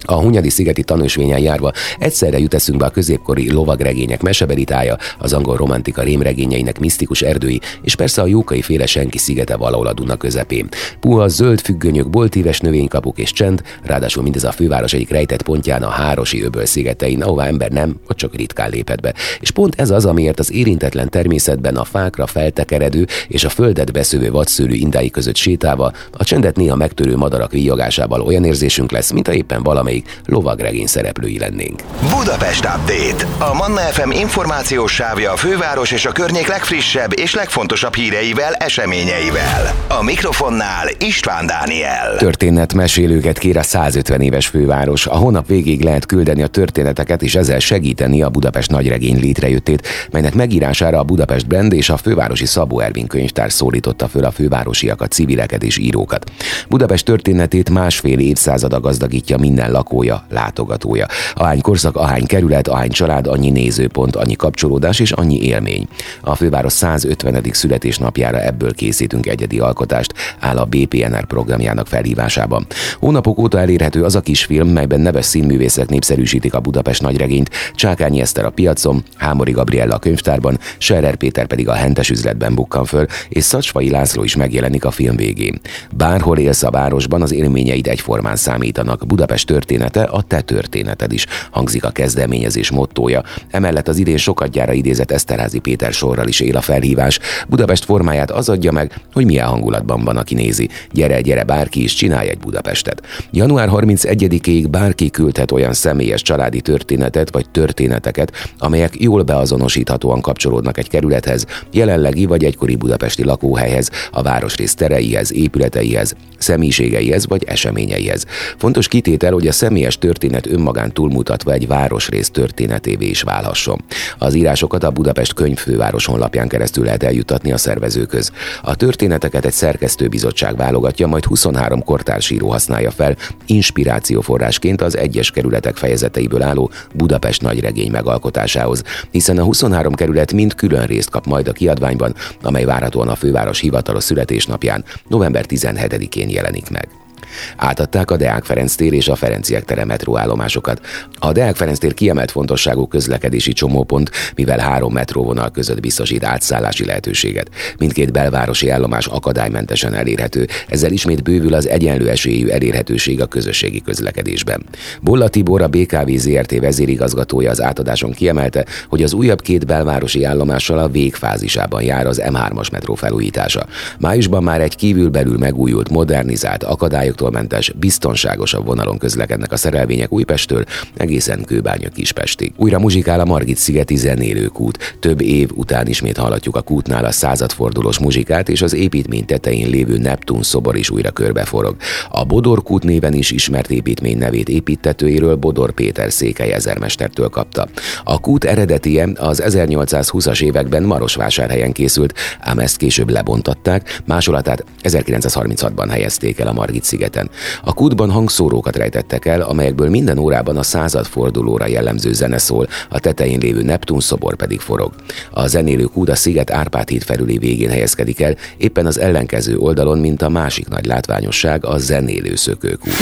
A 0.06 0.14
Hunyadi 0.14 0.50
szigeti 0.50 0.84
tanúsvényen 0.84 1.40
járva 1.40 1.72
egyszerre 2.00 2.40
jut 2.40 2.54
eszünkbe 2.54 2.86
a 2.86 2.90
középkori 2.90 3.52
lovagregények 3.52 4.22
mesebelitája, 4.22 4.98
az 5.20 5.34
angol 5.34 5.58
romantika 5.58 6.02
rémregényeinek 6.02 6.80
misztikus 6.80 7.22
erdői, 7.22 7.62
és 7.82 7.96
persze 7.96 8.22
a 8.22 8.26
jókai 8.26 8.62
féle 8.62 8.86
senki 8.86 9.18
szigete 9.18 9.56
valahol 9.56 9.88
a 9.88 9.94
Duna 9.94 10.16
közepén. 10.16 10.68
Puha 11.00 11.28
zöld 11.28 11.60
függönyök, 11.60 12.10
boltíves 12.10 12.60
növénykapuk 12.60 13.18
és 13.18 13.32
csend, 13.32 13.62
ráadásul 13.84 14.24
mindez 14.24 14.44
a 14.44 14.52
főváros 14.52 14.94
egyik 14.94 15.10
rejtett 15.10 15.42
pontján 15.42 15.84
a 15.84 15.90
Hárosi 15.90 16.44
öböl 16.44 16.66
szigetein, 16.66 17.24
ahová 17.24 17.46
ember 17.46 17.72
nem, 17.72 18.00
vagy 18.08 18.16
csak 18.16 18.36
ritkán 18.36 18.70
lépett 18.70 19.02
be. 19.02 19.14
És 19.40 19.52
pont 19.52 19.80
ez 19.80 19.90
az, 19.90 20.06
amiért 20.06 20.40
az 20.40 20.52
érintetlen 20.52 21.10
természetben 21.10 21.76
a 21.76 21.84
fákra 21.84 22.26
feltekeredő 22.26 23.08
és 23.28 23.44
a 23.44 23.50
földet 23.50 23.92
beszövő 23.92 24.32
vadszőlő 24.32 24.74
indái 24.74 25.10
között 25.10 25.36
sétálva, 25.36 25.92
a 26.12 26.24
csendet 26.24 26.56
néha 26.56 26.76
megtörő 26.76 27.18
madarak 27.18 27.52
víjogásával 27.52 28.22
olyan 28.22 28.44
érzésünk 28.44 28.92
lesz, 28.92 29.12
mint 29.12 29.28
a 29.28 29.34
éppen 29.34 29.64
valamelyik 29.64 29.87
valamelyik 29.88 30.20
lovagregény 30.26 30.88
szereplői 30.88 31.40
lennénk. 31.40 31.82
Budapest 32.18 32.66
Update. 32.66 33.28
A 33.40 33.54
Manna 33.54 33.80
FM 33.80 34.12
információs 34.12 34.94
sávja 34.94 35.32
a 35.32 35.36
főváros 35.36 35.92
és 35.92 36.06
a 36.06 36.12
környék 36.12 36.48
legfrissebb 36.48 37.20
és 37.20 37.34
legfontosabb 37.34 37.96
híreivel, 37.96 38.54
eseményeivel. 38.54 39.74
A 39.88 40.04
mikrofonnál 40.04 40.90
István 41.00 41.46
Dániel. 41.46 42.16
Történetmesélőket 42.18 43.38
kér 43.38 43.58
a 43.58 43.64
150 43.64 44.22
éves 44.22 44.48
főváros. 44.48 45.08
A 45.08 45.16
hónap 45.16 45.48
végig 45.48 45.84
lehet 45.84 46.06
küldeni 46.06 46.44
a 46.44 46.48
történeteket 46.48 47.22
és 47.22 47.36
ezzel 47.36 47.60
segíteni 47.60 48.22
a 48.22 48.30
Budapest 48.30 48.72
nagyregény 48.72 49.20
létrejöttét, 49.20 49.88
melynek 50.12 50.34
megírására 50.34 51.00
a 51.00 51.04
Budapest 51.04 51.48
Brand 51.48 51.74
és 51.74 51.90
a 51.90 51.98
fővárosi 51.98 52.46
Szabó 52.46 52.80
Ervin 52.80 53.08
könyvtár 53.08 53.52
szólította 53.52 54.08
föl 54.08 54.24
a 54.24 54.32
fővárosiakat, 54.32 55.12
civileket 55.12 55.64
és 55.64 55.78
írókat. 55.78 56.32
Budapest 56.70 57.06
történetét 57.06 57.70
másfél 57.70 58.20
évszázada 58.20 58.80
gazdagítja 58.80 59.38
minden 59.38 59.72
lakója, 59.78 60.24
látogatója. 60.30 61.06
Ahány 61.34 61.62
korszak, 61.62 61.96
ahány 61.96 62.26
kerület, 62.26 62.68
ahány 62.68 62.90
család, 62.90 63.28
annyi 63.28 63.50
nézőpont, 63.50 64.16
annyi 64.16 64.36
kapcsolódás 64.36 65.00
és 65.00 65.12
annyi 65.12 65.42
élmény. 65.42 65.88
A 66.22 66.36
főváros 66.36 66.74
150. 66.74 67.44
születésnapjára 67.52 68.42
ebből 68.42 68.74
készítünk 68.74 69.26
egyedi 69.28 69.60
alkotást, 69.60 70.14
áll 70.40 70.58
a 70.58 70.66
BPNR 70.66 71.26
programjának 71.26 71.88
felhívásában. 71.88 72.66
Hónapok 73.00 73.40
óta 73.40 73.60
elérhető 73.60 74.04
az 74.04 74.16
a 74.16 74.22
kis 74.22 74.46
film, 74.46 74.68
melyben 74.68 75.00
neves 75.00 75.26
színművészek 75.26 75.90
népszerűsítik 75.90 76.54
a 76.54 76.60
Budapest 76.60 77.02
nagyregényt, 77.02 77.50
Csákányi 77.76 78.22
Eszter 78.22 78.46
a 78.46 78.50
piacon, 78.50 79.04
Hámori 79.16 79.52
Gabriella 79.52 79.96
a 79.96 80.00
könyvtárban, 80.00 80.60
Scherer 80.78 81.16
Péter 81.16 81.46
pedig 81.46 81.70
a 81.70 81.74
hentes 81.74 82.10
üzletben 82.10 82.56
bukkan 82.56 82.86
föl, 82.86 83.06
és 83.30 83.44
Szacsvai 83.44 83.90
László 83.90 84.24
is 84.24 84.36
megjelenik 84.36 84.86
a 84.86 84.92
film 84.92 85.16
végén. 85.16 85.60
Bárhol 85.92 86.38
élsz 86.38 86.64
a 86.64 86.70
városban, 86.70 87.22
az 87.22 87.34
élményeid 87.34 87.88
egyformán 87.88 88.36
számítanak. 88.36 89.06
Budapest 89.08 89.46
története 89.68 90.04
a 90.04 90.22
te 90.22 90.42
történeted 90.42 91.12
is, 91.12 91.26
hangzik 91.52 91.86
a 91.86 91.90
kezdeményezés 91.90 92.72
mottója. 92.72 93.24
Emellett 93.52 93.88
az 93.88 93.98
idén 93.98 94.18
sokat 94.18 94.50
gyára 94.50 94.74
idézett 94.74 95.12
Eszterházi 95.12 95.60
Péter 95.60 95.94
sorral 95.94 96.28
is 96.28 96.40
él 96.40 96.56
a 96.56 96.62
felhívás. 96.62 97.20
Budapest 97.48 97.86
formáját 97.86 98.32
az 98.32 98.50
adja 98.50 98.72
meg, 98.72 99.02
hogy 99.14 99.26
milyen 99.26 99.48
hangulatban 99.48 100.04
van, 100.04 100.18
aki 100.18 100.36
nézi. 100.36 100.70
Gyere, 100.92 101.22
gyere, 101.22 101.44
bárki 101.44 101.84
is 101.84 101.94
csinálj 101.94 102.30
egy 102.30 102.38
Budapestet. 102.38 103.02
Január 103.32 103.70
31-ig 103.72 104.66
bárki 104.70 105.10
küldhet 105.10 105.52
olyan 105.52 105.74
személyes 105.74 106.22
családi 106.22 106.62
történetet 106.62 107.32
vagy 107.32 107.50
történeteket, 107.50 108.32
amelyek 108.58 109.02
jól 109.02 109.24
beazonosíthatóan 109.24 110.22
kapcsolódnak 110.22 110.78
egy 110.78 110.90
kerülethez, 110.90 111.46
jelenlegi 111.72 112.26
vagy 112.26 112.44
egykori 112.44 112.76
budapesti 112.76 113.24
lakóhelyhez, 113.24 113.90
a 114.12 114.22
városrész 114.22 114.74
tereihez, 114.74 115.34
épületeihez, 115.34 116.16
személyiségeihez 116.38 117.28
vagy 117.28 117.44
eseményeihez. 117.44 118.26
Fontos 118.58 118.88
kitétel, 118.88 119.32
hogy 119.32 119.48
a 119.48 119.52
személyes 119.58 119.98
történet 119.98 120.48
önmagán 120.48 120.94
túlmutatva 120.94 121.52
egy 121.52 121.68
városrész 121.68 122.30
történetévé 122.30 123.06
is 123.06 123.22
válhasson. 123.22 123.84
Az 124.18 124.34
írásokat 124.34 124.84
a 124.84 124.92
Budapest 124.92 125.34
könyvfőváros 125.34 126.06
honlapján 126.06 126.48
keresztül 126.48 126.84
lehet 126.84 127.04
eljutatni 127.04 127.52
a 127.52 127.58
szervezőköz. 127.58 128.32
A 128.62 128.76
történeteket 128.76 129.46
egy 129.46 129.54
szerkesztőbizottság 129.54 130.56
válogatja, 130.56 131.08
majd 131.08 131.26
23 131.26 131.84
kortársíró 131.84 132.50
használja 132.50 132.92
fel 132.92 133.16
inspirációforrásként 133.46 134.82
az 134.82 134.98
egyes 134.98 135.32
kerületek 135.32 135.76
fejezeteiből 135.76 136.42
álló 136.42 136.72
Budapest 136.94 137.42
nagyregény 137.42 137.92
megalkotásához, 137.92 138.84
hiszen 139.12 139.38
a 139.38 139.44
23 139.44 139.94
kerület 139.94 140.34
mind 140.34 140.56
külön 140.56 140.86
részt 140.86 141.10
kap 141.10 141.26
majd 141.26 141.48
a 141.48 141.52
kiadványban, 141.52 142.16
amely 142.42 142.66
várhatóan 142.66 143.08
a 143.08 143.16
főváros 143.16 143.60
hivatalos 143.60 144.04
születésnapján 144.04 144.84
november 145.08 145.46
17-én 145.48 146.30
jelenik 146.30 146.70
meg. 146.70 147.07
Átadták 147.56 148.12
a 148.12 148.18
Deák 148.18 148.44
Ferenc 148.44 148.76
tér 148.76 148.94
és 148.94 149.08
a 149.08 149.16
Ferenciek 149.16 149.64
tere 149.64 149.86
metróállomásokat. 149.86 150.82
A 151.20 151.32
Deák 151.32 151.56
Ferenc 151.56 151.78
tér 151.78 151.94
kiemelt 151.94 152.32
fontosságú 152.32 152.88
közlekedési 152.88 153.54
csomópont, 153.54 154.12
mivel 154.36 154.60
három 154.60 154.94
metróvonal 154.94 155.52
között 155.52 155.80
biztosít 155.80 156.24
átszállási 156.24 156.86
lehetőséget. 156.86 157.50
Mindkét 157.80 158.12
belvárosi 158.12 158.70
állomás 158.70 159.06
akadálymentesen 159.06 159.94
elérhető, 159.94 160.48
ezzel 160.68 160.92
ismét 160.92 161.24
bővül 161.24 161.54
az 161.54 161.68
egyenlő 161.68 162.10
esélyű 162.10 162.48
elérhetőség 162.48 163.22
a 163.22 163.26
közösségi 163.26 163.82
közlekedésben. 163.82 164.66
Bolla 165.02 165.28
Tibor, 165.28 165.62
a 165.62 165.68
BKV 165.68 166.12
ZRT 166.16 166.60
vezérigazgatója 166.60 167.50
az 167.50 167.62
átadáson 167.62 168.12
kiemelte, 168.12 168.66
hogy 168.88 169.04
az 169.04 169.14
újabb 169.14 169.42
két 169.42 169.66
belvárosi 169.66 170.24
állomással 170.24 170.78
a 170.78 170.88
végfázisában 170.88 171.82
jár 171.84 172.08
az 172.08 172.22
M3-as 172.26 172.72
metró 172.72 172.96
felújítása. 172.96 173.66
Májusban 174.00 174.44
már 174.44 174.62
egy 174.62 174.76
kívülbelül 174.76 175.38
megújult, 175.38 175.90
modernizált, 175.90 176.64
akadályoktól 177.08 177.32
mentes, 177.32 177.72
biztonságosabb 177.80 178.66
vonalon 178.66 178.98
közlekednek 178.98 179.52
a 179.52 179.58
szerelvények 179.58 180.12
Újpestől 180.12 180.64
egészen 180.96 181.44
Kőbánya 181.46 181.90
Kispestig. 181.90 182.54
Újra 182.56 182.80
muzsikál 182.80 183.20
a 183.20 183.26
Margit 183.26 183.58
szigeti 183.58 183.96
zenélőkút. 183.96 184.98
Több 185.00 185.22
év 185.22 185.50
után 185.54 185.88
ismét 185.88 186.18
hallatjuk 186.18 186.56
a 186.56 186.62
kútnál 186.62 187.06
a 187.06 187.12
századfordulós 187.12 188.00
muzsikát, 188.00 188.50
és 188.50 188.62
az 188.62 188.74
építmény 188.74 189.26
tetején 189.26 189.70
lévő 189.70 189.98
Neptun 189.98 190.44
szobor 190.44 190.76
is 190.76 190.90
újra 190.90 191.12
körbeforog. 191.12 191.76
A 192.10 192.24
Bodor 192.24 192.64
kút 192.64 192.84
néven 192.84 193.14
is 193.14 193.32
ismert 193.32 193.70
építmény 193.70 194.18
nevét 194.18 194.50
építetőjéről 194.50 195.36
Bodor 195.36 195.72
Péter 195.72 196.12
székely 196.12 196.52
ezermestertől 196.52 197.30
kapta. 197.30 197.68
A 198.04 198.20
kút 198.20 198.44
eredetie 198.44 199.08
az 199.16 199.44
1820-as 199.46 200.42
években 200.42 200.84
Marosvásárhelyen 200.84 201.72
készült, 201.72 202.14
ám 202.40 202.60
ezt 202.60 202.78
később 202.78 203.10
lebontatták, 203.10 204.02
másolatát 204.06 204.64
1936-ban 204.84 205.88
helyezték 205.90 206.40
el 206.40 206.48
a 206.48 206.54
Margit 206.54 206.84
szigeten. 206.98 207.30
A 207.64 207.74
kútban 207.74 208.12
hangszórókat 208.12 208.76
rejtettek 208.76 209.26
el, 209.26 209.42
amelyekből 209.42 209.90
minden 209.90 210.18
órában 210.18 210.58
a 210.58 210.64
századfordulóra 210.64 211.68
jellemző 211.68 212.14
zene 212.14 212.38
szól, 212.38 212.68
a 212.90 213.00
tetején 213.00 213.40
lévő 213.40 213.62
Neptun 213.62 214.00
szobor 214.00 214.36
pedig 214.36 214.60
forog. 214.60 214.92
A 215.32 215.48
zenélő 215.48 215.84
kút 215.84 216.10
a 216.10 216.16
sziget 216.16 216.52
Árpád 216.52 216.90
híd 216.90 217.04
felüli 217.04 217.38
végén 217.38 217.70
helyezkedik 217.70 218.22
el, 218.22 218.36
éppen 218.58 218.86
az 218.86 219.00
ellenkező 219.00 219.58
oldalon, 219.58 219.98
mint 219.98 220.22
a 220.22 220.30
másik 220.30 220.68
nagy 220.68 220.86
látványosság, 220.86 221.66
a 221.66 221.78
zenélő 221.78 222.36
szökőkút. 222.36 222.94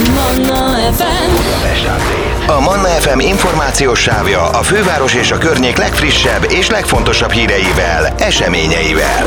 A 2.48 2.60
Manna 2.60 2.88
FM 2.88 3.20
információs 3.20 4.00
sávja 4.00 4.50
a 4.50 4.62
főváros 4.62 5.14
és 5.14 5.32
a 5.32 5.38
környék 5.38 5.78
legfrissebb 5.78 6.46
és 6.52 6.70
legfontosabb 6.70 7.32
híreivel, 7.32 8.14
eseményeivel. 8.18 9.26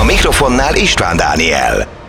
A 0.00 0.04
mikrofonnál 0.04 0.74
István 0.74 1.16
Dániel. 1.16 1.99